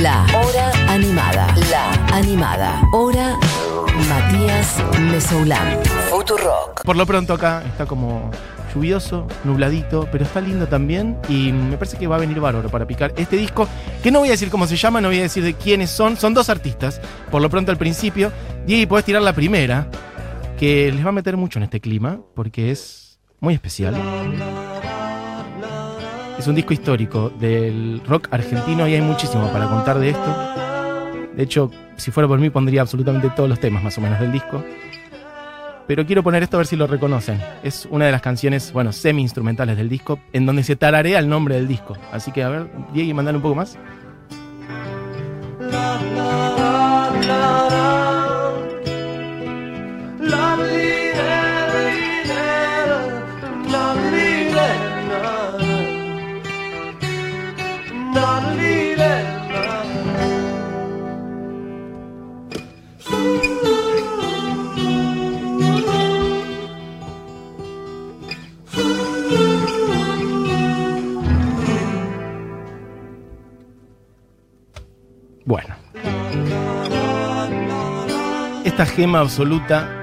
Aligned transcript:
La 0.00 0.24
Hora 0.34 0.72
Animada. 0.88 1.54
La 1.70 1.92
Animada. 2.16 2.82
Hora 2.92 3.38
Matías 4.08 4.82
Mesoulán. 5.10 5.78
Futurock. 6.08 6.82
Por 6.82 6.96
lo 6.96 7.04
pronto 7.04 7.34
acá 7.34 7.62
está 7.66 7.84
como 7.84 8.30
lluvioso, 8.74 9.26
nubladito, 9.44 10.08
pero 10.10 10.24
está 10.24 10.40
lindo 10.40 10.66
también 10.66 11.18
y 11.28 11.52
me 11.52 11.76
parece 11.76 11.98
que 11.98 12.06
va 12.06 12.16
a 12.16 12.20
venir 12.20 12.40
bárbaro 12.40 12.70
para 12.70 12.86
picar 12.86 13.12
este 13.16 13.36
disco, 13.36 13.68
que 14.02 14.10
no 14.10 14.20
voy 14.20 14.28
a 14.28 14.32
decir 14.32 14.48
cómo 14.48 14.66
se 14.66 14.76
llama, 14.76 15.02
no 15.02 15.08
voy 15.08 15.18
a 15.18 15.22
decir 15.22 15.44
de 15.44 15.52
quiénes 15.52 15.90
son, 15.90 16.16
son 16.16 16.32
dos 16.32 16.48
artistas, 16.48 16.98
por 17.30 17.42
lo 17.42 17.50
pronto 17.50 17.70
al 17.70 17.76
principio, 17.76 18.32
y 18.66 18.86
puedes 18.86 19.04
tirar 19.04 19.20
la 19.20 19.34
primera, 19.34 19.88
que 20.58 20.90
les 20.90 21.04
va 21.04 21.10
a 21.10 21.12
meter 21.12 21.36
mucho 21.36 21.58
en 21.58 21.64
este 21.64 21.80
clima, 21.80 22.20
porque 22.34 22.70
es 22.70 23.18
muy 23.40 23.52
especial. 23.52 23.94
Es 26.42 26.48
un 26.48 26.56
disco 26.56 26.72
histórico 26.72 27.30
del 27.30 28.02
rock 28.04 28.26
argentino 28.32 28.88
y 28.88 28.94
hay 28.94 29.00
muchísimo 29.00 29.48
para 29.52 29.68
contar 29.68 30.00
de 30.00 30.08
esto. 30.08 30.36
De 31.36 31.40
hecho, 31.40 31.70
si 31.94 32.10
fuera 32.10 32.26
por 32.26 32.40
mí 32.40 32.50
pondría 32.50 32.80
absolutamente 32.80 33.30
todos 33.30 33.48
los 33.48 33.60
temas 33.60 33.80
más 33.84 33.96
o 33.96 34.00
menos 34.00 34.18
del 34.18 34.32
disco. 34.32 34.60
Pero 35.86 36.04
quiero 36.04 36.24
poner 36.24 36.42
esto 36.42 36.56
a 36.56 36.58
ver 36.58 36.66
si 36.66 36.74
lo 36.74 36.88
reconocen. 36.88 37.40
Es 37.62 37.86
una 37.88 38.06
de 38.06 38.10
las 38.10 38.22
canciones, 38.22 38.72
bueno, 38.72 38.90
semi-instrumentales 38.90 39.76
del 39.76 39.88
disco, 39.88 40.18
en 40.32 40.44
donde 40.44 40.64
se 40.64 40.74
tararea 40.74 41.20
el 41.20 41.28
nombre 41.28 41.54
del 41.54 41.68
disco. 41.68 41.96
Así 42.10 42.32
que, 42.32 42.42
a 42.42 42.48
ver, 42.48 42.66
Diego, 42.92 43.14
mandale 43.14 43.36
un 43.36 43.42
poco 43.42 43.54
más. 43.54 43.78
Bueno. 75.44 75.74
Esta 78.64 78.86
gema 78.86 79.20
absoluta. 79.20 79.98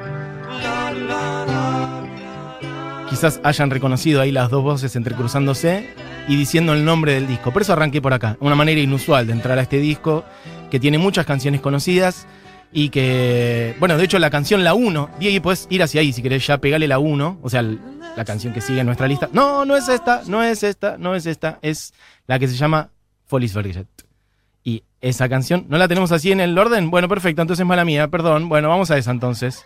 Quizás 3.09 3.39
hayan 3.43 3.69
reconocido 3.69 4.21
ahí 4.21 4.31
las 4.31 4.49
dos 4.49 4.63
voces 4.63 4.95
entrecruzándose 4.95 5.89
y 6.27 6.35
diciendo 6.35 6.73
el 6.73 6.85
nombre 6.85 7.13
del 7.13 7.27
disco. 7.27 7.51
Por 7.51 7.63
eso 7.63 7.73
arranqué 7.73 8.01
por 8.01 8.13
acá. 8.13 8.37
Una 8.39 8.55
manera 8.55 8.79
inusual 8.79 9.25
de 9.25 9.33
entrar 9.33 9.57
a 9.57 9.63
este 9.63 9.79
disco 9.79 10.23
que 10.69 10.79
tiene 10.79 10.97
muchas 10.97 11.25
canciones 11.25 11.61
conocidas 11.61 12.27
y 12.71 12.89
que, 12.89 13.75
bueno, 13.79 13.97
de 13.97 14.03
hecho 14.03 14.19
la 14.19 14.29
canción 14.29 14.63
La 14.63 14.75
1, 14.75 15.09
Diego, 15.19 15.41
puedes 15.41 15.65
ir 15.71 15.81
hacia 15.81 16.01
ahí 16.01 16.13
si 16.13 16.21
querés 16.21 16.45
ya 16.45 16.59
pegarle 16.59 16.87
la 16.87 16.99
1, 16.99 17.39
o 17.41 17.49
sea, 17.49 17.63
la 17.63 18.25
canción 18.25 18.53
que 18.53 18.61
sigue 18.61 18.81
en 18.81 18.85
nuestra 18.85 19.07
lista. 19.07 19.27
No, 19.33 19.65
no 19.65 19.75
es 19.75 19.89
esta, 19.89 20.21
no 20.27 20.43
es 20.43 20.61
esta, 20.61 20.97
no 20.99 21.15
es 21.15 21.25
esta, 21.25 21.57
es 21.63 21.93
la 22.27 22.37
que 22.37 22.47
se 22.47 22.55
llama 22.55 22.91
Follies 23.25 23.53
Forget. 23.53 23.87
Y 24.69 24.83
esa 25.01 25.27
canción, 25.27 25.65
¿no 25.67 25.79
la 25.79 25.87
tenemos 25.87 26.11
así 26.11 26.31
en 26.31 26.39
el 26.39 26.55
orden? 26.55 26.91
Bueno, 26.91 27.07
perfecto, 27.07 27.41
entonces 27.41 27.65
mala 27.65 27.85
mía, 27.85 28.07
perdón. 28.07 28.49
Bueno, 28.49 28.69
vamos 28.69 28.91
a 28.91 28.99
esa 28.99 29.09
entonces. 29.09 29.65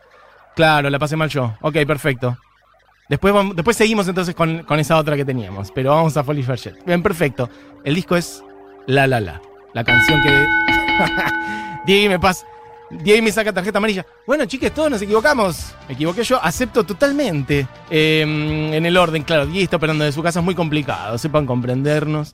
Claro, 0.55 0.89
la 0.89 0.97
pasé 0.97 1.17
mal 1.17 1.27
yo. 1.27 1.55
Ok, 1.59 1.75
perfecto. 1.85 2.37
Después, 3.09 3.33
después 3.53 3.75
seguimos 3.75 4.07
entonces 4.07 4.33
con, 4.33 4.63
con 4.63 4.79
esa 4.79 4.95
otra 4.95 5.17
que 5.17 5.25
teníamos, 5.25 5.71
pero 5.71 5.89
vamos 5.89 6.15
a 6.15 6.23
Follies 6.23 6.45
Forget. 6.45 6.85
Bien, 6.85 7.03
perfecto. 7.03 7.49
El 7.83 7.95
disco 7.95 8.15
es 8.15 8.41
La 8.87 9.05
La 9.05 9.19
La, 9.19 9.41
la 9.73 9.83
canción 9.83 10.21
que... 10.23 10.47
Diego 11.85 12.09
me 12.09 12.19
pasa... 12.19 12.45
Diego 12.89 13.25
me 13.25 13.31
saca 13.33 13.51
tarjeta 13.51 13.79
amarilla. 13.79 14.05
Bueno, 14.25 14.45
chiques, 14.45 14.73
todos 14.73 14.89
nos 14.89 15.01
equivocamos. 15.01 15.75
Me 15.89 15.95
equivoqué 15.95 16.23
yo, 16.23 16.41
acepto 16.41 16.85
totalmente. 16.85 17.67
Eh, 17.89 18.21
en 18.21 18.85
el 18.85 18.95
orden, 18.95 19.23
claro, 19.23 19.47
Diego 19.47 19.65
está 19.65 19.75
operando 19.75 20.05
de 20.05 20.13
su 20.13 20.23
casa, 20.23 20.39
es 20.39 20.45
muy 20.45 20.55
complicado, 20.55 21.17
sepan 21.17 21.45
comprendernos. 21.45 22.31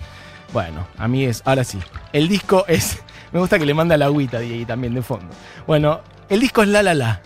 Bueno, 0.54 0.88
a 0.98 1.08
mí 1.08 1.26
es, 1.26 1.42
ahora 1.46 1.64
sí. 1.64 1.80
El 2.14 2.28
disco 2.28 2.66
es. 2.68 3.02
Me 3.32 3.40
gusta 3.40 3.60
que 3.60 3.66
le 3.66 3.74
manda 3.74 3.98
la 3.98 4.06
agüita 4.06 4.40
Diego 4.40 4.66
también 4.66 4.94
de 4.96 5.04
fondo. 5.04 5.28
Bueno, 5.68 6.02
el 6.30 6.40
disco 6.40 6.64
es 6.64 6.70
La 6.70 6.82
La 6.82 6.94
La. 6.94 7.22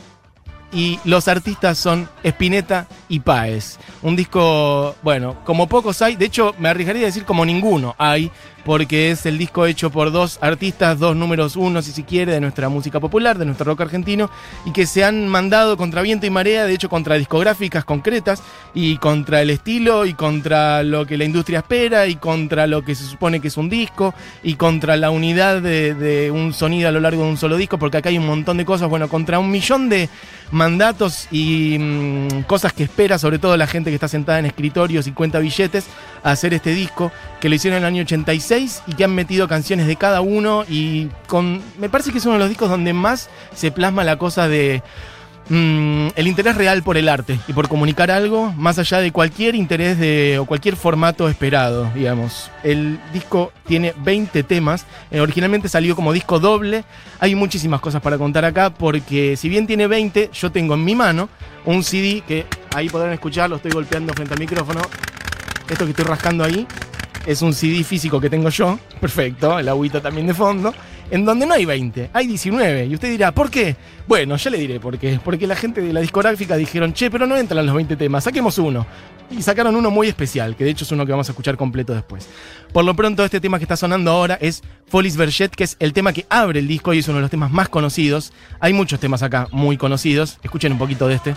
Y 0.74 1.00
los 1.06 1.28
artistas 1.28 1.78
son 1.78 2.10
Spinetta 2.24 2.88
y 3.08 3.20
Páez. 3.20 3.78
Un 4.02 4.16
disco, 4.16 4.96
bueno, 5.04 5.44
como 5.46 5.70
pocos 5.70 6.02
hay, 6.02 6.16
de 6.16 6.26
hecho 6.26 6.56
me 6.58 6.68
arriesgaría 6.68 7.04
a 7.04 7.06
decir 7.06 7.26
como 7.26 7.46
ninguno 7.46 7.96
hay, 8.00 8.32
porque 8.66 9.12
es 9.12 9.26
el 9.26 9.38
disco 9.38 9.66
hecho 9.66 9.90
por 9.90 10.12
dos 10.12 10.38
artistas, 10.42 11.00
dos 11.00 11.16
números 11.16 11.56
uno 11.56 11.82
si 11.82 11.92
se 11.92 12.04
quiere, 12.04 12.32
de 12.32 12.42
nuestra 12.42 12.70
música 12.70 13.00
popular, 13.00 13.38
de 13.38 13.46
nuestro 13.46 13.66
rock 13.66 13.82
argentino, 13.82 14.30
y 14.66 14.72
que 14.72 14.86
se 14.86 15.04
han 15.04 15.28
mandado 15.28 15.78
contra 15.78 16.02
viento 16.02 16.26
y 16.26 16.30
marea, 16.30 16.66
de 16.66 16.74
hecho 16.74 16.90
contra 16.90 17.16
discográficas 17.16 17.86
concretas, 17.86 18.42
y 18.74 18.98
contra 18.98 19.42
el 19.42 19.50
estilo, 19.50 20.06
y 20.06 20.14
contra 20.14 20.84
lo 20.84 21.06
que 21.06 21.18
la 21.18 21.26
industria 21.26 21.60
espera, 21.60 22.08
y 22.08 22.16
contra 22.16 22.68
lo 22.68 22.84
que 22.84 22.96
se 22.96 23.06
supone 23.06 23.40
que 23.40 23.50
es 23.50 23.58
un 23.58 23.70
disco, 23.70 24.14
y 24.44 24.56
contra 24.56 24.96
la 24.98 25.10
unidad 25.10 25.62
de, 25.62 26.32
un 26.34 26.54
sonido 26.54 26.90
a 26.90 26.92
lo 26.92 27.00
largo 27.00 27.24
de 27.24 27.30
un 27.30 27.38
solo 27.38 27.58
disco, 27.58 27.78
porque 27.78 27.98
acá 27.98 28.10
hay 28.10 28.18
un 28.18 28.28
montón 28.28 28.58
de 28.58 28.66
cosas, 28.66 28.90
bueno, 28.90 29.10
contra 29.10 29.40
un 29.40 29.52
millón 29.52 29.90
de 29.90 30.10
mandatos 30.52 31.28
y 31.32 31.78
mm, 31.80 32.44
cosas 32.44 32.74
que 32.74 32.84
espera, 32.84 33.18
sobre 33.18 33.40
todo 33.40 33.58
la 33.58 33.68
gente 33.68 33.90
que 33.90 33.96
está 33.96 34.08
sentada 34.08 34.40
en 34.40 34.46
escritorios 34.46 35.08
y 35.08 35.12
cuenta 35.12 35.40
billetes, 35.40 35.86
hacer 36.24 36.54
este 36.54 36.72
disco, 36.72 37.12
que 37.40 37.50
lo 37.50 37.56
hicieron 37.56 37.78
en 37.78 37.84
el 37.84 37.88
año 37.88 38.02
86 38.04 38.84
y 38.88 38.94
que 38.94 39.04
han 39.04 39.14
metido 39.14 39.48
canciones 39.48 39.88
de 39.88 39.96
cada 39.96 40.22
uno 40.22 40.64
y 40.68 41.10
con... 41.28 41.62
Me 41.78 41.90
parece 41.90 42.12
que 42.12 42.18
es 42.18 42.26
uno 42.26 42.34
de 42.34 42.40
los 42.40 42.50
discos 42.50 42.70
donde 42.70 42.94
más 42.94 43.30
se 43.54 43.72
plasma 43.72 44.04
la 44.04 44.18
cosa 44.18 44.48
de... 44.48 44.82
mm, 45.50 46.08
el 46.16 46.28
interés 46.28 46.56
real 46.56 46.82
por 46.84 46.96
el 46.96 47.10
arte 47.10 47.38
y 47.48 47.54
por 47.54 47.68
comunicar 47.68 48.10
algo 48.10 48.54
más 48.54 48.80
allá 48.80 49.00
de 49.00 49.12
cualquier 49.12 49.56
interés 49.56 50.00
de, 50.00 50.40
o 50.40 50.46
cualquier 50.46 50.78
formato 50.78 51.28
esperado, 51.28 51.92
digamos. 51.94 52.50
El 52.64 53.00
disco 53.12 53.52
tiene 53.68 53.94
20 53.98 54.44
temas, 54.44 54.86
eh, 55.12 55.20
originalmente 55.20 55.68
salió 55.68 55.96
como 55.96 56.14
disco 56.14 56.40
doble, 56.40 56.86
hay 57.20 57.36
muchísimas 57.36 57.82
cosas 57.82 58.02
para 58.02 58.18
contar 58.18 58.46
acá 58.46 58.70
porque 58.70 59.36
si 59.36 59.50
bien 59.50 59.68
tiene 59.68 59.88
20, 59.88 60.30
yo 60.34 60.52
tengo 60.52 60.76
en 60.76 60.86
mi 60.86 60.96
mano 60.96 61.28
un 61.66 61.84
CD 61.84 62.24
que 62.26 62.46
ahí 62.74 62.88
podrán 62.90 63.12
escuchar, 63.12 63.50
lo 63.50 63.58
estoy 63.58 63.72
golpeando 63.72 64.14
frente 64.14 64.34
al 64.34 64.40
micrófono, 64.40 64.82
esto 65.70 65.86
que 65.86 65.92
estoy 65.92 66.06
rascando 66.06 66.44
ahí 66.44 66.68
es 67.26 67.42
un 67.42 67.54
CD 67.54 67.84
físico 67.84 68.20
que 68.20 68.30
tengo 68.30 68.50
yo, 68.50 68.80
perfecto, 69.00 69.58
el 69.58 69.70
agüita 69.70 70.02
también 70.02 70.28
de 70.28 70.34
fondo, 70.34 70.74
en 71.10 71.26
donde 71.26 71.46
no 71.46 71.54
hay 71.54 71.66
20, 71.66 72.10
hay 72.12 72.28
19. 72.28 72.86
Y 72.86 72.94
usted 72.94 73.10
dirá, 73.10 73.32
¿por 73.32 73.50
qué? 73.50 73.76
Bueno, 74.08 74.36
ya 74.36 74.50
le 74.50 74.58
diré 74.58 74.80
por 74.80 74.98
qué. 74.98 75.20
Porque 75.24 75.48
la 75.48 75.56
gente 75.56 75.82
de 75.82 75.94
la 75.94 76.02
discográfica 76.02 76.58
dijeron, 76.58 76.94
che, 76.94 77.10
pero 77.10 77.26
no 77.26 77.38
entran 77.38 77.66
los 77.66 77.76
20 77.76 77.96
temas, 77.96 78.24
saquemos 78.24 78.58
uno. 78.58 78.86
Y 79.32 79.42
sacaron 79.42 79.76
uno 79.76 79.90
muy 79.90 80.08
especial, 80.08 80.56
que 80.56 80.64
de 80.64 80.72
hecho 80.72 80.84
es 80.84 80.92
uno 80.92 81.06
que 81.06 81.12
vamos 81.12 81.30
a 81.30 81.32
escuchar 81.32 81.56
completo 81.56 81.94
después. 81.94 82.28
Por 82.72 82.84
lo 82.84 82.96
pronto, 82.96 83.24
este 83.24 83.40
tema 83.40 83.58
que 83.58 83.64
está 83.64 83.78
sonando 83.78 84.12
ahora 84.12 84.38
es 84.42 84.62
Follies 84.88 85.16
Verget, 85.16 85.56
que 85.56 85.64
es 85.64 85.78
el 85.80 85.94
tema 85.94 86.14
que 86.14 86.26
abre 86.30 86.60
el 86.60 86.68
disco 86.68 86.94
y 86.94 87.00
es 87.00 87.08
uno 87.08 87.18
de 87.18 87.22
los 87.22 87.32
temas 87.32 87.52
más 87.52 87.70
conocidos. 87.70 88.34
Hay 88.60 88.74
muchos 88.74 89.00
temas 89.00 89.24
acá 89.24 89.48
muy 89.52 89.78
conocidos. 89.78 90.40
Escuchen 90.44 90.74
un 90.74 90.78
poquito 90.78 91.08
de 91.08 91.16
este. 91.16 91.36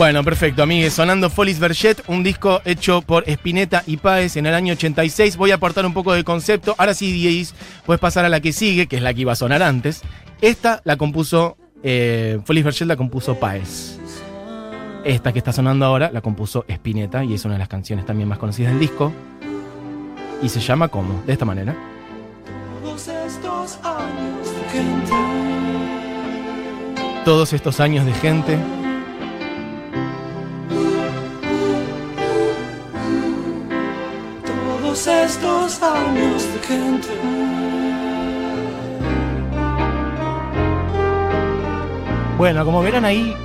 Bueno, 0.00 0.24
perfecto, 0.24 0.62
amigues. 0.62 0.94
Sonando 0.94 1.28
Follies 1.28 1.58
Verget, 1.58 2.02
un 2.06 2.22
disco 2.22 2.62
hecho 2.64 3.02
por 3.02 3.28
Spinetta 3.28 3.84
y 3.86 3.98
Páez 3.98 4.38
en 4.38 4.46
el 4.46 4.54
año 4.54 4.72
86. 4.72 5.36
Voy 5.36 5.50
a 5.50 5.56
aportar 5.56 5.84
un 5.84 5.92
poco 5.92 6.14
de 6.14 6.24
concepto. 6.24 6.74
Ahora 6.78 6.94
sí, 6.94 7.12
DJs, 7.12 7.54
puedes 7.84 8.00
pasar 8.00 8.24
a 8.24 8.30
la 8.30 8.40
que 8.40 8.54
sigue, 8.54 8.86
que 8.86 8.96
es 8.96 9.02
la 9.02 9.12
que 9.12 9.20
iba 9.20 9.32
a 9.32 9.36
sonar 9.36 9.62
antes. 9.62 10.00
Esta 10.40 10.80
la 10.84 10.96
compuso, 10.96 11.58
eh, 11.82 12.38
Follies 12.46 12.64
Verget 12.64 12.88
la 12.88 12.96
compuso 12.96 13.38
Páez. 13.38 13.98
Esta 15.04 15.34
que 15.34 15.38
está 15.38 15.52
sonando 15.52 15.84
ahora 15.84 16.10
la 16.10 16.22
compuso 16.22 16.64
Spinetta 16.66 17.22
y 17.22 17.34
es 17.34 17.44
una 17.44 17.56
de 17.56 17.58
las 17.58 17.68
canciones 17.68 18.06
también 18.06 18.26
más 18.26 18.38
conocidas 18.38 18.72
del 18.72 18.80
disco. 18.80 19.12
Y 20.42 20.48
se 20.48 20.60
llama 20.60 20.88
como, 20.88 21.22
de 21.26 21.34
esta 21.34 21.44
manera. 21.44 21.76
Todos 22.82 23.06
estos 23.06 23.78
años 23.84 24.48
de 24.48 24.64
gente. 24.72 25.12
Todos 27.22 27.52
estos 27.52 27.80
años 27.80 28.06
de 28.06 28.14
gente. 28.14 28.79
Estos 35.30 35.80
años 35.80 36.42
de 36.52 36.58
gente. 36.66 37.08
Bueno, 42.36 42.64
como 42.64 42.82
verán 42.82 43.04
ahí, 43.04 43.36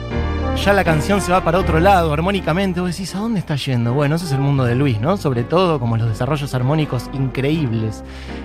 ya 0.63 0.73
la 0.73 0.83
canción 0.83 1.21
se 1.21 1.31
va 1.31 1.43
para 1.43 1.59
otro 1.59 1.79
lado, 1.79 2.13
armónicamente. 2.13 2.79
Vos 2.79 2.91
decís, 2.91 3.13
¿a 3.15 3.19
dónde 3.19 3.39
está 3.39 3.55
yendo? 3.55 3.93
Bueno, 3.93 4.15
ese 4.15 4.25
es 4.25 4.31
el 4.31 4.39
mundo 4.39 4.63
de 4.63 4.75
Luis, 4.75 4.99
¿no? 4.99 5.17
Sobre 5.17 5.43
todo 5.43 5.79
como 5.79 5.97
los 5.97 6.07
desarrollos 6.07 6.53
armónicos 6.53 7.09
increíbles. 7.13 8.03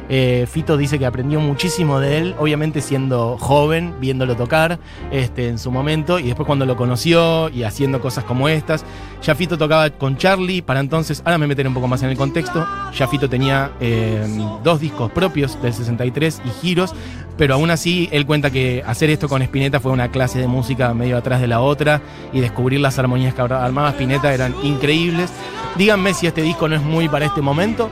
Eh, 0.08 0.46
Fito 0.50 0.76
dice 0.76 0.98
que 0.98 1.06
aprendió 1.06 1.40
muchísimo 1.40 2.00
de 2.00 2.18
él, 2.18 2.34
obviamente 2.38 2.80
siendo 2.80 3.38
joven, 3.38 3.94
viéndolo 4.00 4.36
tocar 4.36 4.78
este, 5.10 5.48
en 5.48 5.58
su 5.58 5.70
momento, 5.70 6.18
y 6.18 6.24
después 6.24 6.46
cuando 6.46 6.66
lo 6.66 6.76
conoció 6.76 7.48
y 7.48 7.62
haciendo 7.62 8.00
cosas 8.00 8.24
como 8.24 8.48
estas. 8.48 8.84
Ya 9.22 9.34
Fito 9.34 9.56
tocaba 9.56 9.90
con 9.90 10.16
Charlie, 10.16 10.62
para 10.62 10.80
entonces, 10.80 11.22
ahora 11.24 11.38
me 11.38 11.46
meteré 11.46 11.68
un 11.68 11.74
poco 11.74 11.88
más 11.88 12.02
en 12.02 12.10
el 12.10 12.16
contexto. 12.16 12.66
Ya 12.92 13.06
Fito 13.06 13.28
tenía 13.28 13.70
eh, 13.80 14.26
dos 14.64 14.80
discos 14.80 15.10
propios 15.12 15.60
del 15.62 15.72
63 15.72 16.42
y 16.44 16.50
giros, 16.60 16.94
pero 17.40 17.54
aún 17.54 17.70
así 17.70 18.06
él 18.12 18.26
cuenta 18.26 18.50
que 18.50 18.84
hacer 18.86 19.08
esto 19.08 19.26
con 19.26 19.40
Spinetta 19.40 19.80
fue 19.80 19.92
una 19.92 20.10
clase 20.10 20.38
de 20.38 20.46
música 20.46 20.92
medio 20.92 21.16
atrás 21.16 21.40
de 21.40 21.46
la 21.46 21.62
otra 21.62 22.02
y 22.34 22.40
descubrir 22.40 22.80
las 22.80 22.98
armonías 22.98 23.32
que 23.32 23.40
armaba 23.40 23.88
Spinetta 23.92 24.34
eran 24.34 24.54
increíbles. 24.62 25.30
Díganme 25.74 26.12
si 26.12 26.26
este 26.26 26.42
disco 26.42 26.68
no 26.68 26.76
es 26.76 26.82
muy 26.82 27.08
para 27.08 27.24
este 27.24 27.40
momento, 27.40 27.88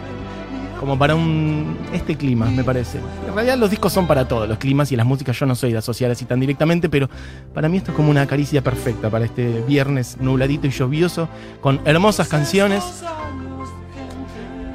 como 0.78 0.98
para 0.98 1.14
un 1.14 1.78
este 1.94 2.14
clima, 2.14 2.44
me 2.50 2.62
parece. 2.62 2.98
En 3.26 3.34
realidad 3.34 3.56
los 3.56 3.70
discos 3.70 3.90
son 3.90 4.06
para 4.06 4.28
todos 4.28 4.46
los 4.46 4.58
climas 4.58 4.92
y 4.92 4.96
las 4.96 5.06
músicas 5.06 5.38
yo 5.38 5.46
no 5.46 5.54
soy 5.54 5.72
de 5.72 5.78
asociar 5.78 6.10
así 6.10 6.26
tan 6.26 6.40
directamente, 6.40 6.90
pero 6.90 7.08
para 7.54 7.70
mí 7.70 7.78
esto 7.78 7.92
es 7.92 7.96
como 7.96 8.10
una 8.10 8.26
caricia 8.26 8.62
perfecta 8.62 9.08
para 9.08 9.24
este 9.24 9.62
viernes 9.66 10.18
nubladito 10.20 10.66
y 10.66 10.70
lluvioso 10.70 11.26
con 11.62 11.80
hermosas 11.86 12.28
canciones. 12.28 12.84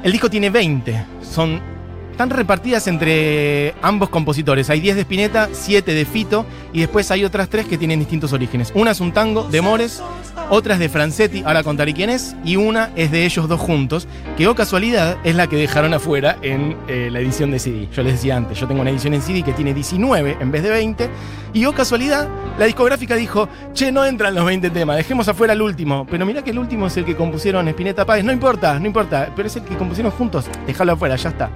El 0.02 0.10
disco 0.10 0.28
tiene 0.28 0.50
20, 0.50 1.04
son 1.22 1.73
están 2.14 2.30
repartidas 2.30 2.86
entre 2.86 3.74
ambos 3.82 4.08
compositores. 4.08 4.70
Hay 4.70 4.78
10 4.78 4.94
de 4.94 5.02
Spinetta, 5.02 5.48
7 5.50 5.94
de 5.94 6.04
Fito 6.04 6.46
y 6.72 6.78
después 6.78 7.10
hay 7.10 7.24
otras 7.24 7.48
3 7.48 7.66
que 7.66 7.76
tienen 7.76 7.98
distintos 7.98 8.32
orígenes. 8.32 8.70
Una 8.76 8.92
es 8.92 9.00
un 9.00 9.10
tango 9.10 9.42
de 9.42 9.60
Mores, 9.60 10.00
otra 10.48 10.74
es 10.74 10.80
de 10.80 10.88
Francetti, 10.88 11.42
ahora 11.44 11.64
contaré 11.64 11.92
quién 11.92 12.10
es, 12.10 12.36
y 12.44 12.54
una 12.54 12.90
es 12.94 13.10
de 13.10 13.24
ellos 13.24 13.48
dos 13.48 13.60
juntos, 13.60 14.06
que 14.36 14.46
o 14.46 14.54
casualidad 14.54 15.16
es 15.24 15.34
la 15.34 15.48
que 15.48 15.56
dejaron 15.56 15.94
afuera 15.94 16.36
en 16.42 16.76
eh, 16.86 17.08
la 17.10 17.18
edición 17.18 17.50
de 17.50 17.58
CD. 17.58 17.88
Yo 17.92 18.02
les 18.02 18.12
decía 18.12 18.36
antes, 18.36 18.60
yo 18.60 18.68
tengo 18.68 18.82
una 18.82 18.90
edición 18.90 19.14
en 19.14 19.22
CD 19.22 19.42
que 19.42 19.52
tiene 19.52 19.74
19 19.74 20.36
en 20.38 20.50
vez 20.50 20.62
de 20.62 20.70
20, 20.70 21.08
y 21.54 21.64
o 21.64 21.72
casualidad 21.72 22.28
la 22.58 22.66
discográfica 22.66 23.16
dijo, 23.16 23.48
che, 23.72 23.90
no 23.90 24.04
entran 24.04 24.34
los 24.34 24.44
20 24.44 24.70
temas, 24.70 24.96
dejemos 24.96 25.26
afuera 25.28 25.52
el 25.52 25.62
último. 25.62 26.06
Pero 26.10 26.26
mirá 26.26 26.42
que 26.42 26.50
el 26.50 26.58
último 26.58 26.86
es 26.86 26.96
el 26.96 27.04
que 27.04 27.16
compusieron 27.16 27.66
Spinetta 27.68 28.04
Páez, 28.04 28.24
no 28.24 28.32
importa, 28.32 28.78
no 28.78 28.86
importa, 28.86 29.30
pero 29.34 29.48
es 29.48 29.56
el 29.56 29.62
que 29.62 29.76
compusieron 29.76 30.12
juntos, 30.12 30.46
déjalo 30.66 30.92
afuera, 30.92 31.16
ya 31.16 31.30
está. 31.30 31.50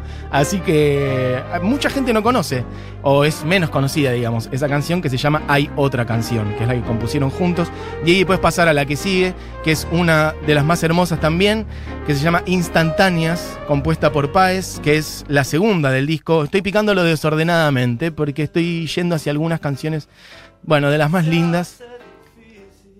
Que 0.56 1.36
eh, 1.36 1.60
mucha 1.62 1.90
gente 1.90 2.12
no 2.14 2.22
conoce, 2.22 2.64
o 3.02 3.24
es 3.24 3.44
menos 3.44 3.68
conocida, 3.68 4.12
digamos, 4.12 4.48
esa 4.50 4.68
canción 4.68 5.02
que 5.02 5.10
se 5.10 5.18
llama 5.18 5.42
Hay 5.46 5.70
otra 5.76 6.06
canción, 6.06 6.54
que 6.54 6.62
es 6.62 6.68
la 6.68 6.74
que 6.74 6.80
compusieron 6.80 7.28
juntos. 7.28 7.68
Y 8.04 8.14
ahí 8.14 8.24
puedes 8.24 8.40
pasar 8.40 8.66
a 8.66 8.72
la 8.72 8.86
que 8.86 8.96
sigue, 8.96 9.34
que 9.62 9.72
es 9.72 9.86
una 9.92 10.34
de 10.46 10.54
las 10.54 10.64
más 10.64 10.82
hermosas 10.82 11.20
también, 11.20 11.66
que 12.06 12.14
se 12.14 12.22
llama 12.22 12.42
Instantáneas, 12.46 13.58
compuesta 13.66 14.10
por 14.10 14.32
Páez, 14.32 14.80
que 14.80 14.96
es 14.96 15.26
la 15.28 15.44
segunda 15.44 15.90
del 15.90 16.06
disco. 16.06 16.44
Estoy 16.44 16.62
picándolo 16.62 17.04
desordenadamente 17.04 18.10
porque 18.10 18.44
estoy 18.44 18.86
yendo 18.86 19.16
hacia 19.16 19.32
algunas 19.32 19.60
canciones, 19.60 20.08
bueno, 20.62 20.90
de 20.90 20.98
las 20.98 21.10
más 21.10 21.26
lindas. 21.26 21.82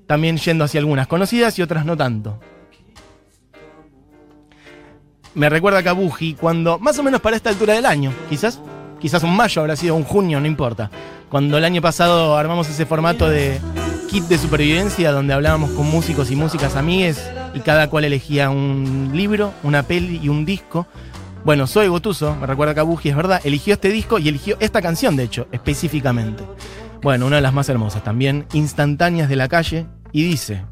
También 0.07 0.37
yendo 0.37 0.65
hacia 0.65 0.81
algunas 0.81 1.07
conocidas 1.07 1.59
y 1.59 1.63
otras 1.63 1.85
no 1.85 1.97
tanto 1.97 2.39
me 5.35 5.49
recuerda 5.49 5.81
a 5.81 5.83
Kabuji 5.83 6.35
cuando, 6.35 6.79
más 6.79 6.99
o 6.99 7.03
menos 7.03 7.21
para 7.21 7.37
esta 7.37 7.51
altura 7.51 7.75
del 7.75 7.87
año, 7.87 8.13
quizás, 8.29 8.61
quizás 9.01 9.23
un 9.23 9.37
mayo, 9.37 9.63
habrá 9.63 9.77
sido 9.77 9.95
un 9.95 10.05
junio, 10.05 10.41
no 10.41 10.47
importa. 10.47 10.91
Cuando 11.29 11.59
el 11.59 11.65
año 11.65 11.83
pasado 11.83 12.37
armamos 12.37 12.69
ese 12.69 12.87
formato 12.87 13.29
de 13.29 13.61
kit 14.09 14.25
de 14.25 14.39
supervivencia 14.39 15.13
donde 15.13 15.35
hablábamos 15.35 15.71
con 15.73 15.87
músicos 15.87 16.31
y 16.31 16.37
músicas 16.37 16.77
amigues 16.77 17.23
y 17.55 17.61
cada 17.61 17.91
cual 17.91 18.05
elegía 18.05 18.49
un 18.49 19.11
libro, 19.13 19.53
una 19.63 19.83
peli 19.83 20.21
y 20.23 20.29
un 20.29 20.45
disco. 20.45 20.87
Bueno, 21.45 21.67
soy 21.67 21.89
Gotuso, 21.89 22.35
me 22.37 22.47
recuerda 22.47 22.73
a 22.73 22.75
Kabuji, 22.75 23.11
es 23.11 23.17
verdad, 23.17 23.41
eligió 23.45 23.75
este 23.75 23.91
disco 23.91 24.19
y 24.19 24.29
eligió 24.29 24.57
esta 24.61 24.83
canción, 24.83 25.17
de 25.17 25.25
hecho, 25.25 25.47
específicamente. 25.53 26.43
Bueno, 27.03 27.27
una 27.27 27.37
de 27.37 27.43
las 27.43 27.53
más 27.53 27.69
hermosas 27.69 28.03
también, 28.03 28.47
instantáneas 28.53 29.29
de 29.29 29.37
la 29.37 29.49
calle, 29.49 29.87
y 30.11 30.25
dice, 30.25 30.65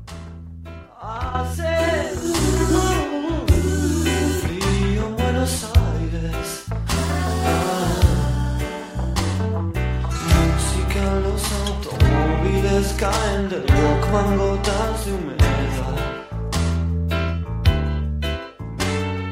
automóviles 12.77 12.95
caen 12.99 13.49
del 13.49 13.65
Walkman 13.65 14.37
gotas 14.39 15.07
de 15.07 15.13
humedad. 15.13 15.47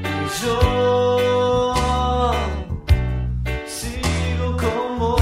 Y 0.04 0.44
yo 0.44 0.56
sigo 3.66 4.56
con 4.56 4.98
vos. 4.98 5.20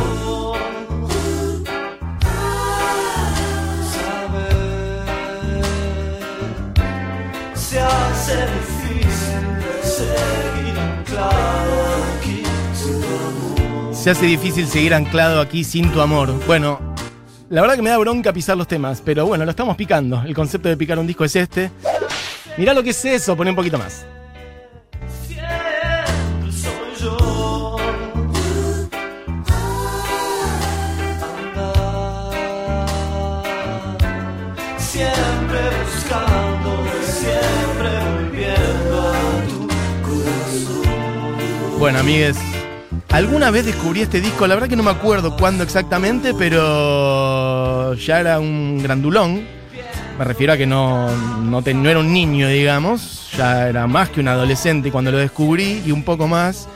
Se 7.55 7.81
hace 7.81 8.37
difícil 8.47 9.45
seguir 9.83 10.79
anclado 10.79 11.75
aquí 12.15 12.43
sin 12.75 13.01
tu 13.01 13.15
amor. 13.17 13.95
Se 13.95 14.11
hace 14.11 14.27
difícil 14.27 14.67
seguir 14.67 14.95
anclado 14.95 15.41
aquí 15.41 15.65
sin 15.65 15.91
tu 15.91 16.01
amor. 16.01 16.33
Bueno, 16.47 16.92
la 17.53 17.61
verdad 17.61 17.77
que 17.77 17.83
me 17.83 17.91
da 17.91 17.99
bronca 17.99 18.33
pisar 18.33 18.57
los 18.57 18.67
temas, 18.67 19.03
pero 19.05 19.27
bueno, 19.27 19.45
lo 19.45 19.51
estamos 19.51 19.77
picando. 19.77 20.23
El 20.23 20.35
concepto 20.35 20.71
de 20.71 20.77
picar 20.79 20.99
un 20.99 21.07
disco 21.07 21.23
es 21.23 21.37
este. 21.37 21.71
Mirá 22.57 22.73
lo 22.73 22.83
que 22.83 22.91
es 22.91 23.05
eso, 23.05 23.37
poné 23.37 23.51
un 23.51 23.57
poquito 23.57 23.77
más. 23.77 24.07
Bueno, 41.79 41.99
amigues, 41.99 42.39
alguna 43.11 43.51
vez 43.51 43.67
descubrí 43.67 44.03
este 44.03 44.21
disco, 44.21 44.47
la 44.47 44.55
verdad 44.55 44.69
que 44.69 44.77
no 44.77 44.85
me 44.85 44.91
acuerdo 44.91 45.37
cuándo 45.37 45.65
exactamente, 45.65 46.33
pero 46.33 47.42
ya 47.95 48.21
era 48.21 48.41
un 48.41 48.81
grandulón. 48.83 49.43
Me 50.19 50.25
refiero 50.25 50.53
a 50.53 50.57
que 50.57 50.67
no, 50.67 51.09
no, 51.41 51.63
era 51.65 51.99
un 51.99 52.13
niño, 52.13 52.49
digamos, 52.49 53.31
ya 53.37 53.69
era 53.69 53.87
más 53.87 54.11
que 54.11 54.21
un 54.21 54.29
adolescente 54.29 54.93
cuando 54.93 55.11
lo 55.11 55.19
descubrí 55.19 55.83
y 55.85 55.91
un 55.91 56.03
poco 56.03 56.29
más. 56.29 56.69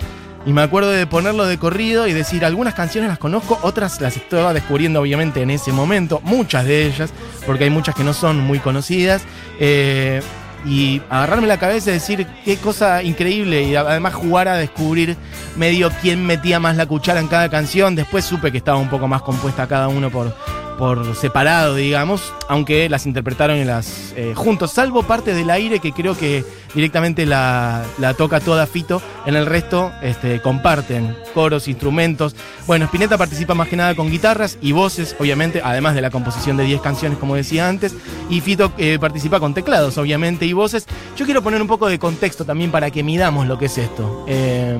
Y 0.46 0.52
me 0.52 0.62
acuerdo 0.62 0.90
de 0.90 1.06
ponerlo 1.06 1.44
de 1.44 1.58
corrido 1.58 2.06
y 2.06 2.12
decir, 2.12 2.44
algunas 2.44 2.74
canciones 2.74 3.10
las 3.10 3.18
conozco, 3.18 3.58
otras 3.62 4.00
las 4.00 4.16
estaba 4.16 4.54
descubriendo 4.54 5.00
obviamente 5.00 5.42
en 5.42 5.50
ese 5.50 5.72
momento, 5.72 6.20
muchas 6.22 6.64
de 6.64 6.86
ellas, 6.86 7.12
porque 7.44 7.64
hay 7.64 7.70
muchas 7.70 7.94
que 7.94 8.04
no 8.04 8.14
son 8.14 8.40
muy 8.40 8.60
conocidas. 8.60 9.22
Eh, 9.58 10.22
y 10.66 11.00
agarrarme 11.10 11.46
la 11.46 11.58
cabeza 11.58 11.90
y 11.90 11.94
decir 11.94 12.26
qué 12.44 12.56
cosa 12.56 13.02
increíble 13.02 13.62
y 13.62 13.76
además 13.76 14.14
jugar 14.14 14.48
a 14.48 14.56
descubrir 14.56 15.16
medio 15.56 15.90
quién 16.02 16.26
metía 16.26 16.58
más 16.58 16.76
la 16.76 16.86
cuchara 16.86 17.20
en 17.20 17.28
cada 17.28 17.48
canción. 17.48 17.94
Después 17.94 18.24
supe 18.24 18.50
que 18.50 18.58
estaba 18.58 18.78
un 18.78 18.88
poco 18.88 19.06
más 19.06 19.22
compuesta 19.22 19.68
cada 19.68 19.88
uno 19.88 20.10
por, 20.10 20.34
por 20.78 21.14
separado, 21.16 21.74
digamos, 21.74 22.32
aunque 22.48 22.88
las 22.88 23.06
interpretaron 23.06 23.56
y 23.58 23.64
las 23.64 24.12
eh, 24.16 24.34
juntos, 24.34 24.72
salvo 24.72 25.02
parte 25.02 25.34
del 25.34 25.50
aire 25.50 25.80
que 25.80 25.92
creo 25.92 26.16
que 26.16 26.44
directamente 26.74 27.26
la, 27.26 27.84
la 27.98 28.14
toca 28.14 28.40
toda 28.40 28.66
Fito. 28.66 29.02
En 29.24 29.34
el 29.34 29.46
resto 29.46 29.92
este, 30.02 30.40
comparten 30.40 31.16
coros, 31.34 31.68
instrumentos. 31.68 32.36
Bueno, 32.66 32.84
Spinetta 32.84 33.18
participa 33.18 33.54
más 33.54 33.68
que 33.68 33.76
nada 33.76 33.94
con 33.94 34.10
guitarras 34.10 34.58
y 34.60 34.72
voces, 34.72 35.16
obviamente, 35.18 35.60
además 35.64 35.94
de 35.94 36.02
la 36.02 36.10
composición 36.10 36.56
de 36.56 36.64
10 36.64 36.80
canciones, 36.80 37.18
como 37.18 37.34
decía 37.34 37.68
antes. 37.68 37.94
Y 38.30 38.40
Fito 38.40 38.72
eh, 38.78 38.98
participa 39.00 39.40
con 39.40 39.54
teclados, 39.54 39.98
obviamente, 39.98 40.46
y 40.46 40.52
voces. 40.52 40.86
Yo 41.16 41.24
quiero 41.24 41.42
poner 41.42 41.60
un 41.60 41.68
poco 41.68 41.88
de 41.88 41.98
contexto 41.98 42.44
también 42.44 42.70
para 42.70 42.90
que 42.90 43.02
midamos 43.02 43.46
lo 43.46 43.58
que 43.58 43.66
es 43.66 43.78
esto. 43.78 44.24
Eh, 44.28 44.78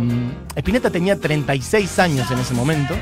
Spinetta 0.54 0.90
tenía 0.90 1.18
36 1.18 1.98
años 1.98 2.30
en 2.30 2.38
ese 2.38 2.54
momento. 2.54 2.94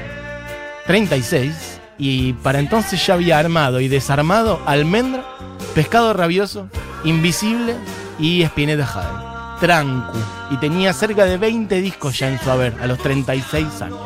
36. 0.86 1.80
Y 1.98 2.32
para 2.34 2.58
entonces 2.58 3.04
ya 3.06 3.14
había 3.14 3.38
armado 3.38 3.80
y 3.80 3.88
desarmado 3.88 4.60
Almendra, 4.66 5.24
Pescado 5.74 6.12
Rabioso, 6.12 6.68
Invisible 7.04 7.76
y 8.18 8.42
Spinetta 8.42 8.86
Jade. 8.86 9.58
Trancu. 9.60 10.18
Y 10.50 10.56
tenía 10.56 10.92
cerca 10.92 11.24
de 11.24 11.38
20 11.38 11.80
discos 11.80 12.18
ya 12.18 12.28
en 12.28 12.38
su 12.40 12.50
haber, 12.50 12.74
a 12.80 12.86
los 12.86 12.98
36 12.98 13.82
años. 13.82 13.98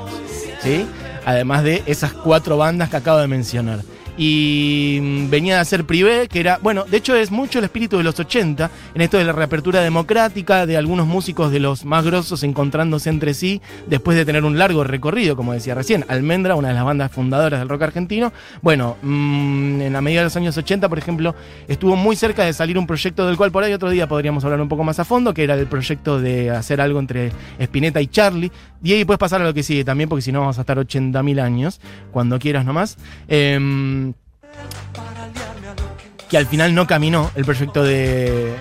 ¿Sí? 0.63 0.87
Además 1.25 1.63
de 1.65 1.83
esas 1.87 2.13
cuatro 2.13 2.57
bandas 2.57 2.91
que 2.91 2.97
acabo 2.97 3.19
de 3.19 3.29
mencionar. 3.29 3.81
Y 4.19 4.99
mm, 5.01 5.31
venía 5.31 5.55
de 5.55 5.61
hacer 5.61 5.85
privé, 5.85 6.29
que 6.29 6.41
era, 6.41 6.59
bueno, 6.61 6.85
de 6.85 6.97
hecho 6.97 7.15
es 7.15 7.31
mucho 7.31 7.61
el 7.61 7.65
espíritu 7.65 7.97
de 7.97 8.03
los 8.03 8.19
80, 8.19 8.71
en 8.95 9.01
esto 9.01 9.17
de 9.17 9.25
la 9.25 9.33
reapertura 9.33 9.81
democrática, 9.81 10.67
de 10.67 10.77
algunos 10.77 11.07
músicos 11.07 11.53
de 11.53 11.61
los 11.61 11.85
más 11.85 12.05
grosos 12.05 12.43
encontrándose 12.43 13.09
entre 13.09 13.33
sí, 13.33 13.63
después 13.87 14.17
de 14.17 14.25
tener 14.25 14.45
un 14.45 14.59
largo 14.59 14.83
recorrido, 14.83 15.37
como 15.37 15.53
decía 15.53 15.75
recién, 15.75 16.05
Almendra, 16.09 16.57
una 16.57 16.69
de 16.69 16.75
las 16.75 16.85
bandas 16.85 17.13
fundadoras 17.13 17.61
del 17.61 17.69
rock 17.69 17.83
argentino, 17.83 18.33
bueno, 18.61 18.97
mm, 19.03 19.81
en 19.83 19.93
la 19.93 20.01
medida 20.01 20.21
de 20.21 20.25
los 20.25 20.37
años 20.37 20.57
80, 20.57 20.89
por 20.89 20.99
ejemplo, 20.99 21.35
estuvo 21.69 21.95
muy 21.95 22.17
cerca 22.17 22.45
de 22.45 22.53
salir 22.53 22.77
un 22.77 22.87
proyecto 22.87 23.27
del 23.27 23.37
cual 23.37 23.53
por 23.53 23.63
ahí 23.63 23.73
otro 23.73 23.89
día 23.89 24.09
podríamos 24.09 24.45
hablar 24.45 24.61
un 24.61 24.69
poco 24.69 24.83
más 24.83 24.99
a 24.99 25.05
fondo, 25.05 25.33
que 25.33 25.45
era 25.45 25.55
el 25.55 25.67
proyecto 25.67 26.21
de 26.21 26.51
hacer 26.51 26.81
algo 26.81 26.99
entre 26.99 27.31
Spinetta 27.61 28.01
y 28.01 28.09
Charlie, 28.09 28.51
y 28.83 28.93
ahí 28.93 29.05
puedes 29.05 29.19
pasar 29.19 29.41
a 29.43 29.45
lo 29.45 29.55
que 29.55 29.63
sigue 29.63 29.85
también, 29.85 30.09
porque 30.09 30.23
si 30.23 30.33
no 30.33 30.41
vamos 30.41 30.59
a 30.59 30.63
estar 30.63 30.77
80.000 30.77 31.41
años, 31.41 31.81
cuando 32.11 32.39
quieras 32.39 32.65
nomás. 32.65 32.97
Em, 33.29 34.08
que 36.29 36.37
al 36.37 36.47
final 36.47 36.75
no 36.75 36.87
caminó 36.87 37.31
el 37.35 37.45
proyecto 37.45 37.83
de, 37.83 38.55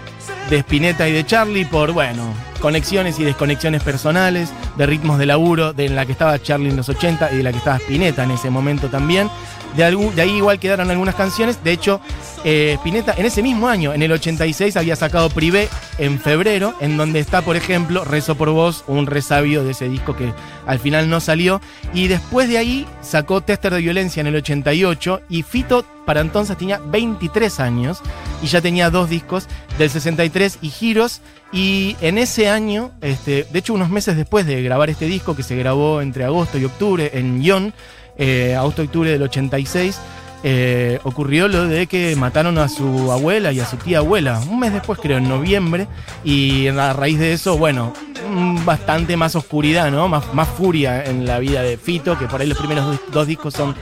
de 0.49 0.57
Spinetta 0.59 1.07
y 1.07 1.11
de 1.11 1.25
Charlie 1.25 1.65
por, 1.65 1.91
bueno, 1.91 2.33
conexiones 2.61 3.19
y 3.19 3.23
desconexiones 3.23 3.83
personales, 3.83 4.51
de 4.77 4.85
ritmos 4.85 5.19
de 5.19 5.25
laburo, 5.25 5.73
de 5.73 5.89
la 5.89 6.05
que 6.05 6.13
estaba 6.13 6.41
Charlie 6.41 6.69
en 6.69 6.77
los 6.77 6.89
80 6.89 7.31
y 7.33 7.37
de 7.37 7.43
la 7.43 7.51
que 7.51 7.57
estaba 7.57 7.77
Spinetta 7.77 8.23
en 8.23 8.31
ese 8.31 8.49
momento 8.49 8.87
también. 8.87 9.29
De, 9.75 9.83
ahí 9.83 10.37
igual 10.37 10.59
quedaron 10.59 10.89
algunas 10.89 11.15
canciones. 11.15 11.63
De 11.63 11.71
hecho, 11.71 12.01
eh, 12.43 12.73
Spinetta 12.75 13.13
en 13.17 13.25
ese 13.25 13.43
mismo 13.43 13.67
año, 13.67 13.93
en 13.93 14.01
el 14.01 14.11
86, 14.11 14.77
había 14.77 14.95
sacado 14.95 15.29
Privé 15.29 15.69
en 15.97 16.19
febrero, 16.19 16.73
en 16.79 16.97
donde 16.97 17.19
está, 17.19 17.41
por 17.41 17.55
ejemplo, 17.55 18.03
Rezo 18.03 18.35
por 18.35 18.49
Vos, 18.51 18.83
un 18.87 19.05
resabio 19.05 19.63
de 19.63 19.71
ese 19.71 19.89
disco 19.89 20.15
que 20.15 20.33
al 20.65 20.79
final 20.79 21.09
no 21.09 21.19
salió. 21.19 21.61
Y 21.93 22.07
después 22.07 22.49
de 22.49 22.57
ahí 22.57 22.87
sacó 23.01 23.41
Tester 23.41 23.73
de 23.73 23.81
Violencia 23.81 24.21
en 24.21 24.27
el 24.27 24.35
88 24.35 25.21
y 25.29 25.43
Fito 25.43 25.85
para 26.07 26.21
entonces 26.21 26.57
tenía 26.57 26.79
23 26.79 27.59
años 27.59 27.99
y 28.41 28.47
ya 28.47 28.61
tenía 28.61 28.89
dos 28.89 29.09
discos 29.09 29.47
del 29.77 29.89
63 29.89 30.59
y 30.61 30.69
Giros. 30.69 31.21
Y 31.51 31.97
en 31.99 32.17
ese 32.17 32.49
año, 32.49 32.91
este, 33.01 33.45
de 33.51 33.59
hecho 33.59 33.73
unos 33.73 33.89
meses 33.89 34.15
después 34.15 34.45
de 34.45 34.63
grabar 34.63 34.89
este 34.89 35.05
disco 35.05 35.35
que 35.35 35.43
se 35.43 35.57
grabó 35.57 36.01
entre 36.01 36.23
agosto 36.23 36.57
y 36.57 36.63
octubre 36.63 37.11
en 37.13 37.43
Ion, 37.43 37.73
eh, 38.17 38.55
agosto-octubre 38.55 39.11
del 39.11 39.21
86, 39.23 39.99
eh, 40.43 40.99
ocurrió 41.03 41.47
lo 41.47 41.67
de 41.67 41.87
que 41.87 42.15
mataron 42.15 42.57
a 42.57 42.69
su 42.69 43.11
abuela 43.11 43.51
y 43.51 43.59
a 43.59 43.65
su 43.65 43.77
tía 43.77 43.99
abuela, 43.99 44.39
un 44.49 44.59
mes 44.59 44.71
después 44.71 44.99
creo, 45.01 45.17
en 45.17 45.27
noviembre, 45.27 45.87
y 46.23 46.67
a 46.67 46.93
raíz 46.93 47.19
de 47.19 47.33
eso, 47.33 47.57
bueno, 47.57 47.93
mm, 48.29 48.63
bastante 48.63 49.17
más 49.17 49.35
oscuridad, 49.35 49.91
¿no? 49.91 50.07
Más, 50.07 50.33
más 50.33 50.47
furia 50.47 51.03
en 51.03 51.25
la 51.25 51.39
vida 51.39 51.63
de 51.63 51.77
Fito, 51.77 52.17
que 52.17 52.27
por 52.27 52.41
ahí 52.41 52.47
los 52.47 52.57
primeros 52.57 52.85
dos, 52.85 52.99
dos 53.11 53.27
discos 53.27 53.53
son 53.55 53.75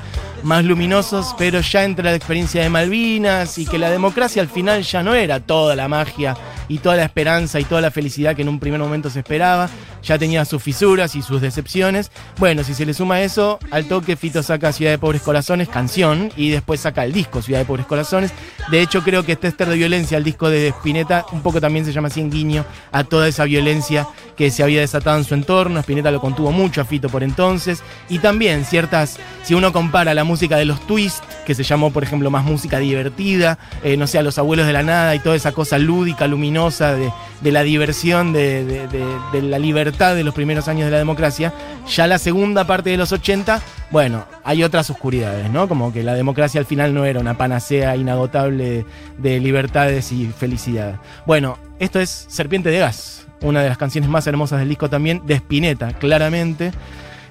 más 0.43 0.63
luminosos, 0.63 1.35
pero 1.37 1.59
ya 1.59 1.83
entra 1.83 2.11
la 2.11 2.15
experiencia 2.15 2.61
de 2.61 2.69
Malvinas 2.69 3.57
y 3.57 3.65
que 3.65 3.77
la 3.77 3.89
democracia 3.89 4.41
al 4.41 4.47
final 4.47 4.83
ya 4.83 5.01
no 5.01 5.15
era 5.15 5.39
toda 5.39 5.75
la 5.75 5.87
magia 5.87 6.37
y 6.67 6.79
toda 6.79 6.95
la 6.95 7.03
esperanza 7.03 7.59
y 7.59 7.63
toda 7.63 7.81
la 7.81 7.91
felicidad 7.91 8.35
que 8.35 8.41
en 8.41 8.49
un 8.49 8.59
primer 8.59 8.79
momento 8.79 9.09
se 9.09 9.19
esperaba, 9.19 9.69
ya 10.03 10.17
tenía 10.17 10.45
sus 10.45 10.61
fisuras 10.61 11.15
y 11.15 11.21
sus 11.21 11.41
decepciones. 11.41 12.11
Bueno, 12.37 12.63
si 12.63 12.73
se 12.73 12.85
le 12.85 12.93
suma 12.93 13.21
eso, 13.21 13.59
al 13.71 13.85
toque 13.85 14.15
Fito 14.15 14.43
saca 14.43 14.71
Ciudad 14.71 14.91
de 14.91 14.97
Pobres 14.97 15.21
Corazones, 15.21 15.69
canción, 15.69 16.31
y 16.35 16.49
después 16.49 16.79
saca 16.81 17.03
el 17.03 17.13
disco 17.13 17.41
Ciudad 17.41 17.59
de 17.59 17.65
Pobres 17.65 17.85
Corazones. 17.85 18.31
De 18.69 18.81
hecho, 18.81 19.03
creo 19.03 19.25
que 19.25 19.35
Tester 19.35 19.67
de 19.67 19.75
Violencia, 19.75 20.17
el 20.17 20.23
disco 20.23 20.49
de 20.49 20.69
Spinetta, 20.69 21.25
un 21.31 21.41
poco 21.41 21.61
también 21.61 21.85
se 21.85 21.91
llama 21.91 22.07
así 22.07 22.21
en 22.21 22.31
guiño 22.31 22.65
a 22.91 23.03
toda 23.03 23.27
esa 23.27 23.45
violencia 23.45 24.07
que 24.35 24.51
se 24.51 24.63
había 24.63 24.81
desatado 24.81 25.17
en 25.17 25.23
su 25.23 25.33
entorno. 25.33 25.79
Spinetta 25.79 26.11
lo 26.11 26.21
contuvo 26.21 26.51
mucho 26.51 26.81
a 26.81 26.85
Fito 26.85 27.09
por 27.09 27.23
entonces. 27.23 27.83
Y 28.09 28.19
también 28.19 28.65
ciertas, 28.65 29.17
si 29.43 29.53
uno 29.53 29.71
compara 29.71 30.13
la 30.13 30.23
música 30.23 30.57
de 30.57 30.65
los 30.65 30.85
Twist, 30.87 31.23
que 31.45 31.55
se 31.55 31.63
llamó, 31.63 31.91
por 31.91 32.03
ejemplo, 32.03 32.29
más 32.29 32.43
música 32.43 32.79
divertida, 32.79 33.57
eh, 33.83 33.97
no 33.97 34.07
sé, 34.07 34.17
a 34.17 34.23
los 34.23 34.37
abuelos 34.37 34.67
de 34.67 34.73
la 34.73 34.83
nada 34.83 35.15
y 35.15 35.19
toda 35.19 35.35
esa 35.35 35.51
cosa 35.51 35.77
lúdica, 35.77 36.27
luminosa 36.27 36.54
de, 36.55 37.11
de 37.41 37.51
la 37.51 37.63
diversión, 37.63 38.31
de, 38.31 38.63
de- 38.63 38.87
de- 38.87 39.05
de 39.33 39.41
la 39.41 39.59
libertad 39.59 40.15
de 40.15 40.23
los 40.23 40.33
primeros 40.33 40.67
años 40.69 40.85
de 40.85 40.91
la 40.91 40.97
democracia, 40.97 41.53
ya 41.87 42.07
la 42.07 42.17
segunda 42.17 42.63
parte 42.65 42.89
de 42.91 42.97
los 42.97 43.11
80, 43.11 43.61
bueno, 43.91 44.25
hay 44.45 44.63
otras 44.63 44.89
oscuridades, 44.89 45.49
¿no? 45.51 45.67
Como 45.67 45.91
que 45.91 46.01
la 46.01 46.13
democracia 46.13 46.59
al 46.59 46.65
final 46.65 46.93
no 46.93 47.03
era 47.05 47.19
una 47.19 47.37
panacea 47.37 47.95
inagotable 47.97 48.85
de 49.17 49.39
libertades 49.41 50.11
y 50.13 50.27
felicidad. 50.27 50.99
Bueno, 51.25 51.57
esto 51.79 51.99
es 51.99 52.25
Serpiente 52.29 52.69
de 52.69 52.79
Gas, 52.79 53.27
una 53.41 53.61
de 53.61 53.67
las 53.69 53.77
canciones 53.77 54.09
más 54.09 54.25
hermosas 54.27 54.59
del 54.59 54.69
disco 54.69 54.89
también, 54.89 55.21
de 55.25 55.35
Spinetta, 55.35 55.91
claramente. 55.93 56.71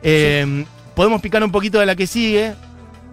Eh, 0.02 0.64
Podemos 0.95 1.21
picar 1.21 1.43
un 1.43 1.50
poquito 1.50 1.81
de 1.81 1.87
la 1.87 1.97
que 1.97 2.07
sigue, 2.07 2.54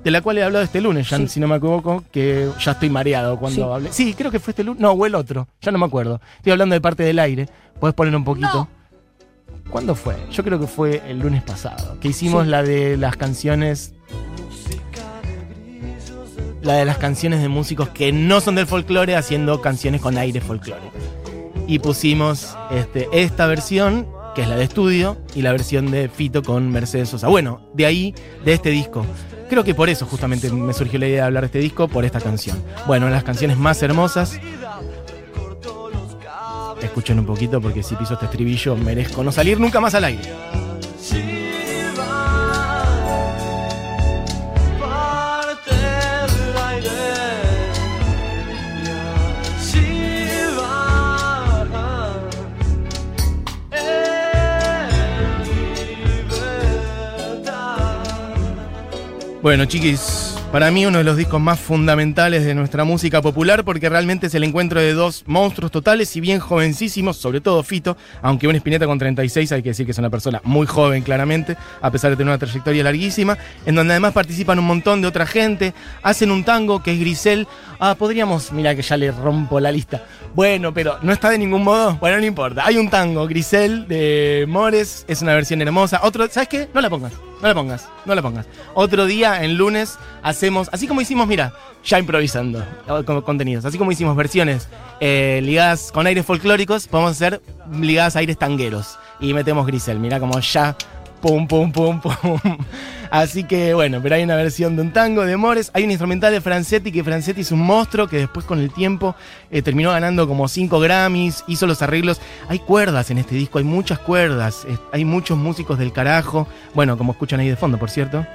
de 0.04 0.12
la 0.12 0.22
cual 0.22 0.38
he 0.38 0.44
hablado 0.44 0.64
este 0.66 0.82
lunes, 0.82 1.10
ya, 1.10 1.18
Sí. 1.18 1.28
si 1.28 1.40
no 1.40 1.48
me 1.48 1.58
equivoco, 1.58 2.04
que 2.12 2.50
ya 2.60 2.72
estoy 2.72 2.90
mareado 2.90 3.38
cuando 3.38 3.56
Sí. 3.68 3.72
hablé. 3.74 3.94
Sí, 3.94 4.14
creo 4.14 4.32
que 4.32 4.40
fue 4.40 4.52
este 4.52 4.64
lunes. 4.64 4.82
No, 4.82 4.92
o 4.92 5.06
el 5.06 5.14
otro, 5.16 5.48
ya 5.62 5.72
no 5.72 5.78
me 5.78 5.86
acuerdo. 5.86 6.20
Estoy 6.38 6.52
hablando 6.54 6.74
de 6.74 6.82
parte 6.82 7.04
del 7.04 7.20
aire. 7.20 7.48
¿Puedes 7.80 7.94
poner 7.96 8.16
un 8.16 8.24
poquito? 8.24 8.68
¿Cuándo 9.70 9.96
fue? 9.96 10.16
Yo 10.32 10.44
creo 10.44 10.60
que 10.60 10.68
fue 10.68 11.02
el 11.08 11.20
lunes 11.20 11.44
pasado, 11.44 12.00
que 12.00 12.10
hicimos 12.10 12.44
Sí. 12.46 12.50
la 12.50 12.64
de 12.64 12.98
las 12.98 13.16
canciones. 13.16 13.94
La 16.62 16.74
de 16.76 16.86
las 16.86 16.98
canciones 16.98 17.42
de 17.42 17.48
músicos 17.48 17.90
que 17.90 18.12
no 18.12 18.40
son 18.40 18.54
del 18.56 18.68
folclore 18.68 19.16
haciendo 19.16 19.62
canciones 19.62 20.00
con 20.02 20.18
aire 20.18 20.42
folclórico. 20.42 20.92
Y 21.68 21.80
pusimos 21.80 22.56
este, 22.70 23.08
esta 23.14 23.48
versión, 23.48 24.06
que 24.36 24.42
es 24.42 24.48
la 24.48 24.56
de 24.56 24.64
estudio, 24.64 25.18
y 25.36 25.42
la 25.42 25.52
versión 25.52 25.92
de 25.92 26.10
Fito 26.10 26.44
con 26.44 26.70
Mercedes 26.72 27.10
Sosa. 27.10 27.28
Bueno, 27.28 27.62
de 27.74 27.86
ahí, 27.86 28.16
de 28.46 28.54
este 28.54 28.70
disco. 28.70 29.06
Creo 29.50 29.64
que 29.64 29.76
por 29.76 29.90
eso 29.90 30.06
justamente 30.06 30.50
me 30.52 30.74
surgió 30.74 30.98
la 31.00 31.08
idea 31.08 31.22
de 31.22 31.28
hablar 31.28 31.44
de 31.44 31.48
este 31.48 31.60
disco, 31.60 31.88
por 31.88 32.06
esta 32.06 32.22
canción. 32.22 32.62
Bueno, 32.88 33.10
las 33.10 33.24
canciones 33.24 33.58
más 33.58 33.82
hermosas. 33.84 34.40
Escuchen 36.82 37.20
un 37.20 37.26
poquito 37.26 37.62
porque 37.62 37.84
si 37.84 37.96
piso 37.96 38.14
este 38.14 38.26
estribillo 38.26 38.76
merezco 38.76 39.24
no 39.24 39.32
salir 39.32 39.60
nunca 39.60 39.80
más 39.80 39.94
al 39.94 40.06
aire. 40.06 40.24
Bueno, 59.42 59.66
chiquis, 59.66 60.38
para 60.52 60.70
mí 60.70 60.86
uno 60.86 61.00
de 61.00 61.04
los 61.04 61.18
discos 61.18 61.42
más 61.42 61.60
fundamentales 61.60 62.46
de 62.46 62.54
nuestra 62.54 62.84
música 62.84 63.24
popular 63.24 63.66
porque 63.66 63.90
realmente 63.90 64.28
es 64.28 64.36
el 64.36 64.44
encuentro 64.44 64.80
de 64.80 64.94
dos 64.94 65.24
monstruos 65.26 65.72
totales 65.72 66.16
y 66.16 66.22
bien 66.22 66.40
jovencísimos, 66.40 67.18
sobre 67.18 67.42
todo 67.42 67.64
Fito, 67.64 67.98
aunque 68.22 68.48
un 68.48 68.56
Spinetta 68.56 68.86
con 68.86 69.00
36 69.00 69.52
hay 69.52 69.64
que 69.64 69.70
decir 69.70 69.88
que 69.88 69.94
es 69.94 69.98
una 69.98 70.12
persona 70.12 70.42
muy 70.44 70.68
joven 70.68 71.02
claramente, 71.02 71.58
a 71.82 71.90
pesar 71.90 72.12
de 72.12 72.18
tener 72.18 72.30
una 72.30 72.38
trayectoria 72.38 72.84
larguísima, 72.84 73.36
en 73.66 73.74
donde 73.74 73.94
además 73.94 74.14
participan 74.14 74.60
un 74.60 74.66
montón 74.66 75.02
de 75.02 75.08
otra 75.08 75.26
gente, 75.26 75.74
hacen 76.04 76.30
un 76.30 76.44
tango 76.44 76.84
que 76.84 76.94
es 76.94 77.00
Grisel. 77.00 77.48
Ah, 77.80 77.96
podríamos, 77.98 78.52
mira 78.52 78.76
que 78.76 78.84
ya 78.84 78.96
le 78.96 79.12
rompo 79.12 79.60
la 79.60 79.72
lista. 79.72 80.06
Bueno, 80.36 80.72
pero 80.72 81.00
no 81.02 81.12
está 81.12 81.32
de 81.32 81.40
ningún 81.40 81.64
modo. 81.64 81.96
Bueno, 81.96 82.20
no 82.20 82.26
importa. 82.26 82.64
Hay 82.64 82.78
un 82.78 82.92
tango, 82.92 83.26
Grisel 83.26 83.88
de 83.88 84.46
Mores, 84.48 85.04
es 85.08 85.24
una 85.24 85.34
versión 85.34 85.64
hermosa. 85.64 86.02
Otro, 86.04 86.28
¿sabes 86.30 86.48
qué? 86.48 86.70
No 86.76 86.80
la 86.80 86.92
pongas. 86.92 87.31
No 87.42 87.48
la 87.48 87.54
pongas, 87.56 87.90
no 88.06 88.14
la 88.14 88.22
pongas. 88.22 88.46
Otro 88.76 89.06
día, 89.06 89.44
en 89.44 89.58
lunes, 89.58 89.98
hacemos, 90.22 90.70
así 90.72 90.88
como 90.88 91.02
hicimos, 91.02 91.28
mira, 91.28 91.54
ya 91.84 91.98
improvisando 91.98 92.60
eh, 92.60 93.04
con 93.06 93.22
contenidos, 93.22 93.66
así 93.66 93.78
como 93.78 93.92
hicimos 93.92 94.16
versiones 94.16 94.68
eh, 95.00 95.40
ligadas 95.44 95.92
con 95.92 96.06
aires 96.06 96.26
folclóricos, 96.26 96.88
podemos 96.88 97.12
hacer 97.12 97.42
ligadas 97.72 98.16
a 98.16 98.20
aires 98.20 98.38
tangueros. 98.38 99.00
Y 99.20 99.34
metemos 99.34 99.66
Grisel, 99.66 100.00
mira 100.00 100.20
como 100.20 100.40
ya, 100.40 100.76
pum, 101.22 101.48
pum, 101.48 101.72
pum, 101.72 102.02
pum. 102.02 102.40
Así 103.12 103.44
que 103.44 103.74
bueno, 103.74 104.00
pero 104.02 104.16
hay 104.16 104.24
una 104.24 104.36
versión 104.36 104.76
de 104.76 104.82
un 104.82 104.94
tango 104.94 105.26
de 105.26 105.36
Mores, 105.38 105.70
hay 105.74 105.84
un 105.84 105.92
instrumental 105.92 106.32
de 106.32 106.40
Francetti, 106.42 106.92
que 106.92 107.04
Francetti 107.04 107.42
es 107.42 107.52
un 107.52 107.60
monstruo 107.60 108.08
que 108.08 108.18
después 108.18 108.46
con 108.46 108.60
el 108.60 108.72
tiempo 108.72 109.16
eh, 109.50 109.62
terminó 109.62 109.92
ganando 109.92 110.28
como 110.28 110.48
5 110.48 110.80
Grammys, 110.80 111.44
hizo 111.48 111.68
los 111.68 111.82
arreglos. 111.82 112.22
Hay 112.48 112.60
cuerdas 112.60 113.12
en 113.12 113.18
este 113.18 113.36
disco, 113.36 113.58
hay 113.58 113.66
muchas 113.66 114.00
cuerdas, 114.00 114.66
hay 114.92 115.06
muchos 115.06 115.38
músicos 115.38 115.78
del 115.78 115.92
carajo. 115.92 116.48
Bueno, 116.74 116.98
como 116.98 117.12
escuchan 117.12 117.40
ahí 117.42 117.50
de 117.50 117.58
fondo, 117.58 117.78
por 117.78 117.90
cierto. 117.90 118.26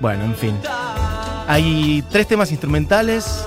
Bueno, 0.00 0.24
en 0.24 0.34
fin. 0.34 0.54
Hay 1.46 2.04
tres 2.10 2.26
temas 2.26 2.50
instrumentales. 2.50 3.46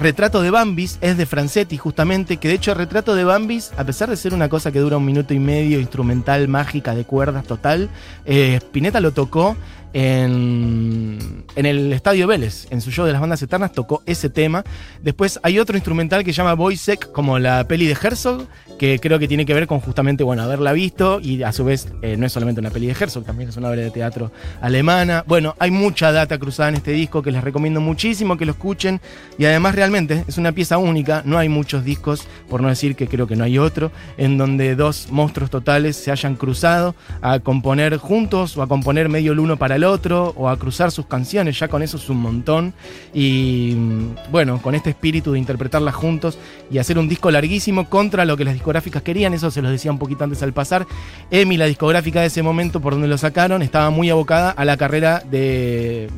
Retrato 0.00 0.40
de 0.40 0.50
Bambis 0.50 0.96
es 1.02 1.18
de 1.18 1.26
Francetti, 1.26 1.76
justamente, 1.76 2.38
que 2.38 2.48
de 2.48 2.54
hecho 2.54 2.72
Retrato 2.72 3.14
de 3.14 3.22
Bambis, 3.22 3.70
a 3.76 3.84
pesar 3.84 4.08
de 4.08 4.16
ser 4.16 4.32
una 4.32 4.48
cosa 4.48 4.72
que 4.72 4.78
dura 4.78 4.96
un 4.96 5.04
minuto 5.04 5.34
y 5.34 5.38
medio, 5.38 5.78
instrumental, 5.78 6.48
mágica, 6.48 6.94
de 6.94 7.04
cuerdas, 7.04 7.44
total, 7.44 7.90
eh, 8.24 8.54
Spinetta 8.56 9.00
lo 9.00 9.12
tocó 9.12 9.58
en, 9.92 11.44
en 11.54 11.66
el 11.66 11.92
Estadio 11.92 12.26
Vélez, 12.26 12.66
en 12.70 12.80
su 12.80 12.90
show 12.90 13.04
de 13.04 13.12
las 13.12 13.20
bandas 13.20 13.42
eternas, 13.42 13.72
tocó 13.72 14.02
ese 14.06 14.30
tema. 14.30 14.64
Después 15.02 15.38
hay 15.42 15.58
otro 15.58 15.76
instrumental 15.76 16.24
que 16.24 16.32
se 16.32 16.38
llama 16.38 16.54
Boysec, 16.54 17.12
como 17.12 17.38
la 17.38 17.64
peli 17.64 17.86
de 17.86 17.96
Herzog, 18.00 18.46
que 18.80 18.98
creo 18.98 19.18
que 19.18 19.28
tiene 19.28 19.44
que 19.44 19.52
ver 19.52 19.66
con 19.66 19.80
justamente, 19.80 20.24
bueno, 20.24 20.42
haberla 20.42 20.72
visto 20.72 21.20
y 21.20 21.42
a 21.42 21.52
su 21.52 21.64
vez 21.64 21.88
eh, 22.00 22.16
no 22.16 22.24
es 22.24 22.32
solamente 22.32 22.62
una 22.62 22.70
peli 22.70 22.86
de 22.86 22.96
Herzog, 22.98 23.24
también 23.24 23.50
es 23.50 23.56
una 23.58 23.68
obra 23.68 23.82
de 23.82 23.90
teatro 23.90 24.32
alemana. 24.62 25.22
Bueno, 25.26 25.54
hay 25.58 25.70
mucha 25.70 26.12
data 26.12 26.38
cruzada 26.38 26.70
en 26.70 26.76
este 26.76 26.92
disco 26.92 27.20
que 27.20 27.30
les 27.30 27.44
recomiendo 27.44 27.82
muchísimo 27.82 28.38
que 28.38 28.46
lo 28.46 28.52
escuchen 28.52 29.00
y 29.36 29.44
además 29.44 29.74
realmente 29.74 29.89
es 29.90 30.38
una 30.38 30.52
pieza 30.52 30.78
única, 30.78 31.22
no 31.24 31.36
hay 31.36 31.48
muchos 31.48 31.84
discos, 31.84 32.28
por 32.48 32.60
no 32.62 32.68
decir 32.68 32.94
que 32.94 33.08
creo 33.08 33.26
que 33.26 33.34
no 33.34 33.42
hay 33.42 33.58
otro, 33.58 33.90
en 34.18 34.38
donde 34.38 34.76
dos 34.76 35.08
monstruos 35.10 35.50
totales 35.50 35.96
se 35.96 36.12
hayan 36.12 36.36
cruzado 36.36 36.94
a 37.22 37.40
componer 37.40 37.96
juntos 37.96 38.56
o 38.56 38.62
a 38.62 38.68
componer 38.68 39.08
medio 39.08 39.32
el 39.32 39.40
uno 39.40 39.56
para 39.56 39.74
el 39.74 39.82
otro 39.82 40.32
o 40.36 40.48
a 40.48 40.56
cruzar 40.56 40.92
sus 40.92 41.06
canciones, 41.06 41.58
ya 41.58 41.66
con 41.66 41.82
eso 41.82 41.96
es 41.96 42.08
un 42.08 42.18
montón. 42.18 42.72
Y 43.12 43.74
mm, 43.76 44.30
bueno, 44.30 44.62
con 44.62 44.76
este 44.76 44.90
espíritu 44.90 45.32
de 45.32 45.40
interpretarlas 45.40 45.94
juntos 45.94 46.38
y 46.70 46.78
hacer 46.78 46.96
un 46.96 47.08
disco 47.08 47.30
larguísimo 47.32 47.88
contra 47.88 48.24
lo 48.24 48.36
que 48.36 48.44
las 48.44 48.54
discográficas 48.54 49.02
querían, 49.02 49.34
eso 49.34 49.50
se 49.50 49.60
los 49.60 49.72
decía 49.72 49.90
un 49.90 49.98
poquito 49.98 50.22
antes 50.22 50.42
al 50.44 50.52
pasar. 50.52 50.86
Emi, 51.32 51.56
la 51.56 51.66
discográfica 51.66 52.20
de 52.20 52.28
ese 52.28 52.44
momento 52.44 52.80
por 52.80 52.92
donde 52.92 53.08
lo 53.08 53.18
sacaron, 53.18 53.62
estaba 53.62 53.90
muy 53.90 54.08
abocada 54.08 54.50
a 54.50 54.64
la 54.64 54.76
carrera 54.76 55.20
de 55.28 56.08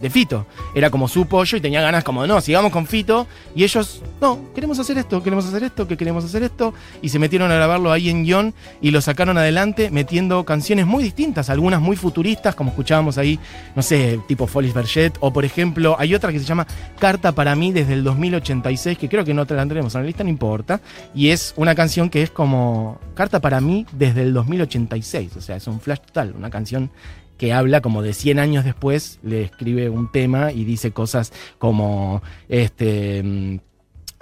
de 0.00 0.10
Fito. 0.10 0.46
Era 0.74 0.90
como 0.90 1.08
su 1.08 1.26
pollo 1.26 1.56
y 1.56 1.60
tenía 1.60 1.80
ganas 1.80 2.04
como, 2.04 2.26
no, 2.26 2.40
sigamos 2.40 2.72
con 2.72 2.86
Fito. 2.86 3.26
Y 3.54 3.64
ellos, 3.64 4.02
no, 4.20 4.40
queremos 4.54 4.78
hacer 4.78 4.98
esto, 4.98 5.22
queremos 5.22 5.46
hacer 5.46 5.62
esto, 5.64 5.88
que 5.88 5.96
queremos 5.96 6.24
hacer 6.24 6.42
esto. 6.42 6.74
Y 7.02 7.08
se 7.08 7.18
metieron 7.18 7.50
a 7.50 7.54
grabarlo 7.54 7.92
ahí 7.92 8.10
en 8.10 8.24
guion 8.24 8.54
y 8.80 8.90
lo 8.90 9.00
sacaron 9.00 9.38
adelante 9.38 9.90
metiendo 9.90 10.44
canciones 10.44 10.86
muy 10.86 11.02
distintas, 11.02 11.50
algunas 11.50 11.80
muy 11.80 11.96
futuristas, 11.96 12.54
como 12.54 12.70
escuchábamos 12.70 13.18
ahí, 13.18 13.38
no 13.74 13.82
sé, 13.82 14.20
tipo 14.26 14.46
Folis 14.46 14.74
Berget. 14.74 15.16
O 15.20 15.32
por 15.32 15.44
ejemplo, 15.44 15.96
hay 15.98 16.14
otra 16.14 16.32
que 16.32 16.38
se 16.38 16.44
llama 16.44 16.66
Carta 16.98 17.32
para 17.32 17.54
mí 17.54 17.72
desde 17.72 17.94
el 17.94 18.04
2086, 18.04 18.98
que 18.98 19.08
creo 19.08 19.24
que 19.24 19.34
no 19.34 19.46
te 19.46 19.54
la 19.54 19.62
tendremos 19.62 19.94
en 19.94 20.02
la 20.02 20.06
lista, 20.06 20.24
no 20.24 20.30
importa. 20.30 20.80
Y 21.14 21.30
es 21.30 21.54
una 21.56 21.74
canción 21.74 22.10
que 22.10 22.22
es 22.22 22.30
como 22.30 22.98
Carta 23.14 23.40
para 23.40 23.60
mí 23.60 23.86
desde 23.92 24.22
el 24.22 24.32
2086. 24.32 25.36
O 25.36 25.40
sea, 25.40 25.56
es 25.56 25.66
un 25.66 25.80
flash 25.80 26.00
total, 26.00 26.34
una 26.36 26.50
canción 26.50 26.90
que 27.38 27.52
habla 27.52 27.80
como 27.80 28.02
de 28.02 28.14
100 28.14 28.38
años 28.38 28.64
después, 28.64 29.18
le 29.22 29.42
escribe 29.42 29.90
un 29.90 30.10
tema 30.10 30.52
y 30.52 30.64
dice 30.64 30.92
cosas 30.92 31.32
como, 31.58 32.22
este, 32.48 33.22
mm, 33.22 33.56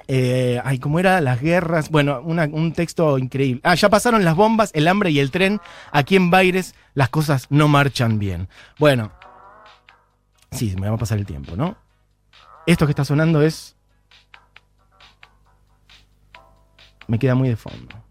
eh, 0.07 0.61
ay, 0.65 0.79
¿cómo 0.79 0.99
era? 0.99 1.21
Las 1.21 1.41
guerras, 1.41 1.91
bueno, 1.91 2.21
un 2.21 2.73
texto 2.73 3.19
increíble. 3.19 3.61
Ah, 3.65 3.75
ya 3.75 3.89
pasaron 3.89 4.25
las 4.25 4.37
bombas, 4.37 4.71
el 4.75 4.89
hambre 4.89 5.11
y 5.11 5.19
el 5.19 5.31
tren, 5.31 5.61
aquí 5.93 6.17
en 6.17 6.31
Baires 6.31 6.75
las 6.95 7.09
cosas 7.09 7.47
no 7.51 7.69
marchan 7.69 8.19
bien. 8.19 8.49
Bueno, 8.79 9.13
sí, 10.51 10.75
me 10.79 10.89
va 10.89 10.97
a 10.97 10.99
pasar 10.99 11.19
el 11.19 11.27
tiempo, 11.27 11.57
¿no? 11.57 11.77
Esto 12.67 12.87
que 12.87 12.93
está 12.93 13.05
sonando 13.05 13.43
es... 13.43 13.77
Me 17.07 17.19
queda 17.19 17.35
muy 17.35 17.51
de 17.51 17.57
fondo. 17.57 18.04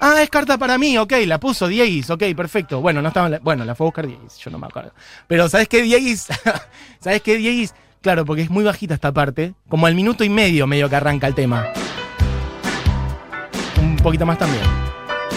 Ah, 0.00 0.22
es 0.22 0.30
carta 0.30 0.56
para 0.56 0.78
mí, 0.78 0.96
ok, 0.96 1.12
la 1.26 1.38
puso 1.38 1.68
Dieguis, 1.68 2.08
ok, 2.08 2.22
perfecto. 2.34 2.80
Bueno, 2.80 3.02
no 3.02 3.08
estaba 3.08 3.28
la- 3.28 3.38
Bueno, 3.38 3.64
la 3.66 3.74
fue 3.74 3.84
a 3.84 3.88
buscar 3.88 4.06
Dieguis, 4.06 4.38
yo 4.38 4.50
no 4.50 4.58
me 4.58 4.66
acuerdo. 4.66 4.92
Pero 5.26 5.48
¿sabes 5.48 5.68
qué, 5.68 5.82
Dieguis? 5.82 6.26
¿Sabes 7.00 7.20
qué, 7.22 7.36
Dieguis? 7.36 7.74
Claro, 8.00 8.24
porque 8.24 8.40
es 8.42 8.50
muy 8.50 8.64
bajita 8.64 8.94
esta 8.94 9.12
parte. 9.12 9.52
Como 9.68 9.86
al 9.86 9.94
minuto 9.94 10.24
y 10.24 10.30
medio 10.30 10.66
medio 10.66 10.88
que 10.88 10.96
arranca 10.96 11.26
el 11.26 11.34
tema. 11.34 11.66
Un 13.80 13.96
poquito 13.96 14.24
más 14.24 14.38
también. 14.38 14.62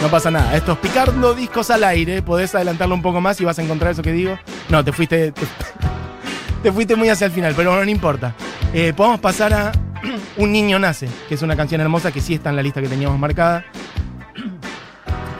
No 0.01 0.08
pasa 0.10 0.32
nada. 0.32 0.55
Estos 0.55 0.77
picando 0.77 1.34
discos 1.34 1.70
al 1.70 1.84
aire, 1.84 2.22
podés 2.22 2.55
adelantarlo 2.55 2.96
un 2.96 3.01
poco 3.01 3.20
más 3.20 3.39
y 3.41 3.46
vas 3.46 3.60
a 3.60 3.63
encontrar 3.63 3.91
eso 3.91 4.01
que 4.01 4.13
digo. 4.13 4.38
No, 4.70 4.84
te 4.84 4.93
fuiste. 4.93 5.34
Te, 5.34 5.41
te 6.63 6.72
fuiste 6.72 6.96
muy 6.96 7.10
hacia 7.10 7.25
el 7.25 7.32
final, 7.34 7.53
pero 7.55 7.72
bueno, 7.72 7.84
no 7.86 7.91
importa. 7.91 8.34
Eh, 8.74 8.93
podemos 8.96 9.20
pasar 9.20 9.53
a 9.53 9.72
Un 10.38 10.51
niño 10.51 10.79
nace, 10.79 11.08
que 11.29 11.36
es 11.36 11.41
una 11.41 11.55
canción 11.55 11.79
hermosa 11.82 12.12
que 12.12 12.20
sí 12.22 12.34
está 12.34 12.50
en 12.50 12.55
la 12.58 12.62
lista 12.63 12.82
que 12.82 12.88
teníamos 12.89 13.17
marcada. 13.20 13.63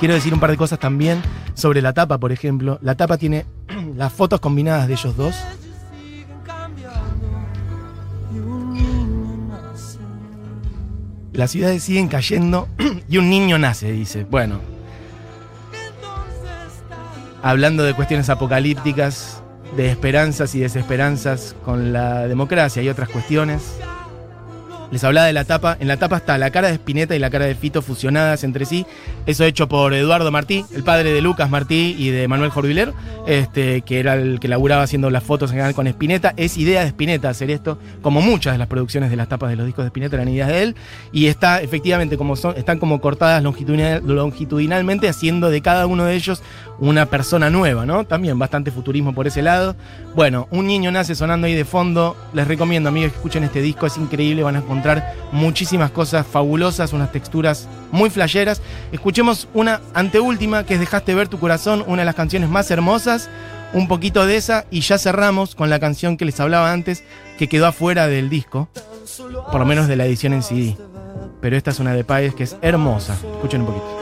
Quiero 0.04 0.16
decir 0.16 0.34
un 0.34 0.42
par 0.42 0.52
de 0.52 0.58
cosas 0.58 0.80
también 0.80 1.22
sobre 1.54 1.82
la 1.82 1.94
tapa, 1.94 2.18
por 2.18 2.34
ejemplo. 2.34 2.78
La 2.82 2.96
tapa 2.96 3.18
tiene 3.18 3.46
las 3.96 4.12
fotos 4.12 4.42
combinadas 4.42 4.90
de 4.90 4.96
ellos 4.96 5.16
dos. 5.16 5.34
Las 11.32 11.52
ciudades 11.52 11.84
siguen 11.84 12.10
cayendo 12.10 12.68
y 13.08 13.18
un 13.18 13.30
niño 13.30 13.58
nace, 13.58 13.94
dice. 13.94 14.26
Bueno. 14.30 14.60
Hablando 17.42 17.84
de 17.84 17.94
cuestiones 17.94 18.30
apocalípticas, 18.30 19.42
de 19.78 19.90
esperanzas 19.90 20.54
y 20.54 20.60
desesperanzas 20.60 21.56
con 21.64 21.94
la 21.94 22.28
democracia 22.28 22.84
y 22.84 22.90
otras 22.90 23.08
cuestiones. 23.08 23.78
Les 24.94 25.04
hablaba 25.04 25.26
de 25.26 25.34
la 25.34 25.44
tapa. 25.44 25.76
En 25.80 25.88
la 25.88 25.98
tapa 25.98 26.18
está 26.18 26.38
la 26.38 26.52
cara 26.52 26.68
de 26.68 26.76
Spinetta 26.76 27.16
y 27.16 27.20
la 27.20 27.32
cara 27.32 27.46
de 27.46 27.56
Fito 27.56 27.82
fusionadas 27.82 28.44
entre 28.44 28.66
sí. 28.66 28.86
Eso 29.26 29.44
hecho 29.44 29.68
por 29.68 29.92
Eduardo 29.96 30.32
Martí, 30.32 30.64
el 30.72 30.84
padre 30.84 31.12
de 31.12 31.20
Lucas 31.20 31.50
Martí 31.50 31.96
y 31.98 32.12
de 32.12 32.28
Manuel 32.28 32.52
Jorviler, 32.52 32.94
este, 33.26 33.82
que 33.82 34.00
era 34.00 34.14
el 34.14 34.40
que 34.40 34.48
laburaba 34.48 34.84
haciendo 34.84 35.10
las 35.10 35.24
fotos 35.24 35.50
en 35.50 35.56
general 35.56 35.74
con 35.74 35.88
Spinetta. 35.88 36.36
Es 36.38 36.58
idea 36.58 36.82
de 36.82 36.90
Spinetta 36.90 37.30
hacer 37.30 37.50
esto, 37.50 37.80
como 38.04 38.22
muchas 38.22 38.54
de 38.54 38.60
las 38.60 38.68
producciones 38.68 39.10
de 39.10 39.16
las 39.16 39.28
tapas 39.28 39.50
de 39.50 39.56
los 39.56 39.66
discos 39.66 39.84
de 39.84 39.88
Spinetta 39.88 40.16
eran 40.16 40.30
ideas 40.30 40.50
de 40.50 40.62
él. 40.62 40.76
Y 41.12 41.26
está 41.26 41.60
efectivamente 41.60 42.16
como 42.16 42.36
son, 42.36 42.56
están 42.56 42.78
como 42.78 43.02
cortadas 43.02 43.42
longitudinal- 43.44 44.04
longitudinalmente, 44.04 45.10
haciendo 45.10 45.50
de 45.50 45.62
cada 45.62 45.88
uno 45.88 46.06
de 46.06 46.14
ellos 46.14 46.44
una 46.78 47.08
persona 47.08 47.50
nueva, 47.50 47.88
¿no? 47.88 48.04
También 48.04 48.38
bastante 48.38 48.70
futurismo 48.70 49.16
por 49.16 49.26
ese 49.26 49.42
lado. 49.42 49.76
Bueno, 50.14 50.48
un 50.52 50.68
niño 50.68 50.92
nace 50.92 51.16
sonando 51.16 51.48
ahí 51.48 51.56
de 51.56 51.66
fondo. 51.66 52.16
Les 52.34 52.48
recomiendo, 52.48 52.90
amigos, 52.90 53.12
que 53.12 53.18
escuchen 53.18 53.44
este 53.44 53.60
disco, 53.60 53.88
es 53.88 53.98
increíble, 53.98 54.44
van 54.44 54.58
a 54.58 54.60
encontrar 54.60 54.83
muchísimas 55.32 55.92
cosas 55.92 56.26
fabulosas, 56.26 56.94
unas 56.94 57.12
texturas 57.12 57.68
muy 57.92 58.10
flasheras. 58.10 58.62
Escuchemos 58.92 59.48
una 59.54 59.82
anteúltima 59.94 60.66
que 60.66 60.76
es 60.76 60.80
Dejaste 60.80 61.16
ver 61.16 61.28
tu 61.28 61.40
corazón, 61.40 61.84
una 61.88 62.02
de 62.02 62.06
las 62.06 62.16
canciones 62.16 62.50
más 62.50 62.70
hermosas, 62.72 63.30
un 63.74 63.88
poquito 63.88 64.26
de 64.26 64.38
esa 64.38 64.66
y 64.70 64.82
ya 64.82 64.98
cerramos 64.98 65.56
con 65.56 65.70
la 65.70 65.80
canción 65.80 66.18
que 66.18 66.26
les 66.26 66.40
hablaba 66.40 66.72
antes, 66.72 67.04
que 67.38 67.48
quedó 67.48 67.68
afuera 67.68 68.08
del 68.08 68.30
disco, 68.30 68.70
por 69.52 69.60
lo 69.60 69.66
menos 69.66 69.88
de 69.88 69.96
la 69.96 70.06
edición 70.06 70.34
en 70.34 70.44
CD. 70.44 70.78
Pero 71.42 71.58
esta 71.58 71.72
es 71.72 71.80
una 71.80 71.94
de 71.94 72.04
Páez 72.04 72.36
que 72.36 72.44
es 72.44 72.56
hermosa. 72.62 73.14
Escuchen 73.14 73.62
un 73.62 73.68
poquito. 73.68 73.93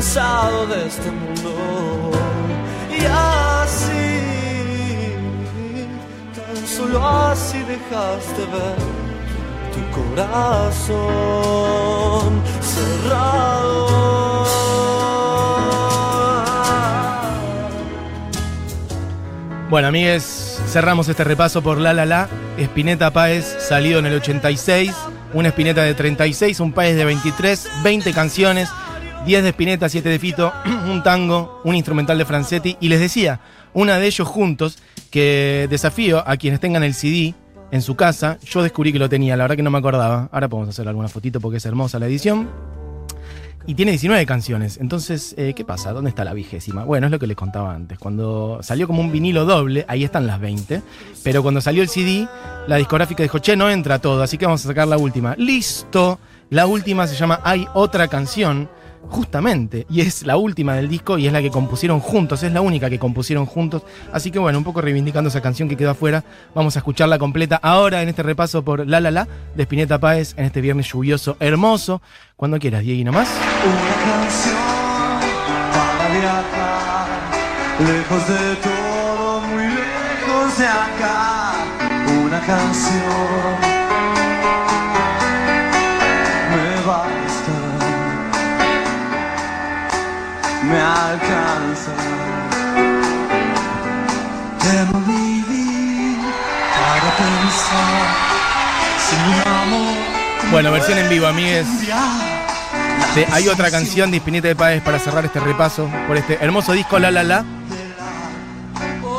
Cansado 0.00 0.66
de 0.66 0.86
este 0.86 1.10
mundo. 1.10 2.10
Y 2.90 3.04
así, 3.04 3.92
tan 6.34 6.66
solo 6.66 7.06
así 7.06 7.58
dejaste 7.58 8.46
ver 8.46 8.78
tu 9.74 9.82
corazón 10.16 10.96
cerrado. 12.62 13.90
Bueno, 19.68 19.88
amigues, 19.88 20.62
cerramos 20.66 21.10
este 21.10 21.24
repaso 21.24 21.60
por 21.60 21.76
La 21.76 21.92
La 21.92 22.06
La. 22.06 22.30
Espineta 22.56 23.10
Páez, 23.10 23.54
salido 23.58 23.98
en 23.98 24.06
el 24.06 24.14
86. 24.14 24.94
Una 25.34 25.48
Espineta 25.48 25.82
de 25.82 25.92
36, 25.92 26.58
un 26.60 26.72
Páez 26.72 26.96
de 26.96 27.04
23, 27.04 27.68
20 27.84 28.12
canciones, 28.14 28.70
10 29.26 29.42
de 29.42 29.48
Espineta, 29.50 29.88
7 29.88 30.08
de 30.08 30.18
Fito, 30.18 30.52
un 30.90 31.02
tango, 31.02 31.60
un 31.64 31.74
instrumental 31.74 32.16
de 32.18 32.24
Francetti. 32.24 32.76
Y 32.80 32.88
les 32.88 33.00
decía, 33.00 33.40
una 33.74 33.98
de 33.98 34.06
ellos 34.06 34.26
juntos, 34.26 34.78
que 35.10 35.66
desafío 35.68 36.22
a 36.26 36.36
quienes 36.36 36.60
tengan 36.60 36.82
el 36.82 36.94
CD 36.94 37.34
en 37.70 37.82
su 37.82 37.96
casa. 37.96 38.38
Yo 38.44 38.62
descubrí 38.62 38.92
que 38.92 38.98
lo 38.98 39.08
tenía, 39.08 39.36
la 39.36 39.44
verdad 39.44 39.56
que 39.56 39.62
no 39.62 39.70
me 39.70 39.78
acordaba. 39.78 40.28
Ahora 40.32 40.48
podemos 40.48 40.70
hacer 40.70 40.88
alguna 40.88 41.08
fotito 41.08 41.40
porque 41.40 41.58
es 41.58 41.66
hermosa 41.66 41.98
la 41.98 42.06
edición. 42.06 42.48
Y 43.66 43.74
tiene 43.74 43.92
19 43.92 44.24
canciones. 44.24 44.78
Entonces, 44.80 45.34
eh, 45.36 45.52
¿qué 45.54 45.64
pasa? 45.64 45.92
¿Dónde 45.92 46.08
está 46.08 46.24
la 46.24 46.32
vigésima? 46.32 46.84
Bueno, 46.84 47.06
es 47.06 47.10
lo 47.10 47.18
que 47.18 47.26
les 47.26 47.36
contaba 47.36 47.74
antes. 47.74 47.98
Cuando 47.98 48.60
salió 48.62 48.86
como 48.86 49.02
un 49.02 49.12
vinilo 49.12 49.44
doble, 49.44 49.84
ahí 49.86 50.02
están 50.02 50.26
las 50.26 50.40
20. 50.40 50.82
Pero 51.22 51.42
cuando 51.42 51.60
salió 51.60 51.82
el 51.82 51.88
CD, 51.88 52.26
la 52.66 52.76
discográfica 52.76 53.22
dijo, 53.22 53.38
che, 53.38 53.56
no 53.56 53.68
entra 53.68 53.98
todo, 53.98 54.22
así 54.22 54.38
que 54.38 54.46
vamos 54.46 54.64
a 54.64 54.68
sacar 54.68 54.88
la 54.88 54.96
última. 54.96 55.34
Listo. 55.36 56.18
La 56.48 56.66
última 56.66 57.06
se 57.06 57.14
llama 57.14 57.40
Hay 57.44 57.68
otra 57.74 58.08
canción. 58.08 58.68
Justamente, 59.08 59.86
y 59.88 60.02
es 60.02 60.24
la 60.24 60.36
última 60.36 60.74
del 60.74 60.88
disco 60.88 61.18
y 61.18 61.26
es 61.26 61.32
la 61.32 61.40
que 61.42 61.50
compusieron 61.50 62.00
juntos, 62.00 62.42
es 62.42 62.52
la 62.52 62.60
única 62.60 62.90
que 62.90 62.98
compusieron 62.98 63.46
juntos. 63.46 63.82
Así 64.12 64.30
que 64.30 64.38
bueno, 64.38 64.58
un 64.58 64.64
poco 64.64 64.80
reivindicando 64.80 65.28
esa 65.28 65.40
canción 65.40 65.68
que 65.68 65.76
quedó 65.76 65.90
afuera, 65.90 66.24
vamos 66.54 66.76
a 66.76 66.80
escucharla 66.80 67.18
completa 67.18 67.58
ahora 67.62 68.02
en 68.02 68.08
este 68.08 68.22
repaso 68.22 68.62
por 68.62 68.86
La 68.86 69.00
La 69.00 69.10
La 69.10 69.28
de 69.54 69.62
Spinetta 69.64 69.98
Páez 69.98 70.34
en 70.36 70.44
este 70.44 70.60
viernes 70.60 70.86
lluvioso, 70.92 71.36
hermoso. 71.40 72.02
Cuando 72.36 72.58
quieras, 72.58 72.82
Diego, 72.82 73.04
nomás. 73.04 73.28
Una 73.64 74.12
canción 74.12 74.56
para 75.72 76.20
viajar, 76.20 77.08
lejos 77.80 78.28
de 78.28 78.56
todo, 78.56 79.40
muy 79.42 79.64
lejos 79.64 80.58
de 80.58 80.66
acá. 80.66 81.54
Una 82.24 82.40
canción 82.40 83.69
me 90.70 90.80
alcanza. 90.80 91.92
Debo 94.62 95.00
vivir 95.00 96.18
para 96.74 97.10
pensar 97.16 98.30
sin 99.08 99.52
amor. 99.52 99.94
Bueno, 100.50 100.72
versión 100.72 100.98
en 100.98 101.08
vivo, 101.08 101.26
amigues. 101.26 101.66
de 103.14 103.26
Hay 103.32 103.48
otra 103.48 103.70
canción 103.70 104.10
de 104.10 104.18
Spinetta 104.18 104.48
de 104.48 104.56
Páez 104.56 104.82
para 104.82 104.98
cerrar 104.98 105.24
este 105.24 105.40
repaso 105.40 105.88
por 106.06 106.16
este 106.16 106.38
hermoso 106.40 106.72
disco 106.72 106.98
La 106.98 107.10
La 107.10 107.22
La. 107.24 107.44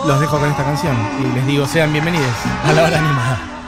Los 0.07 0.19
dejo 0.19 0.39
con 0.39 0.49
esta 0.49 0.63
canción 0.63 0.95
y 1.19 1.35
les 1.35 1.45
digo, 1.45 1.67
sean 1.67 1.91
bienvenidos 1.91 2.33
a 2.65 2.73
la 2.73 2.83
hora 2.83 2.97
animada. 2.97 3.60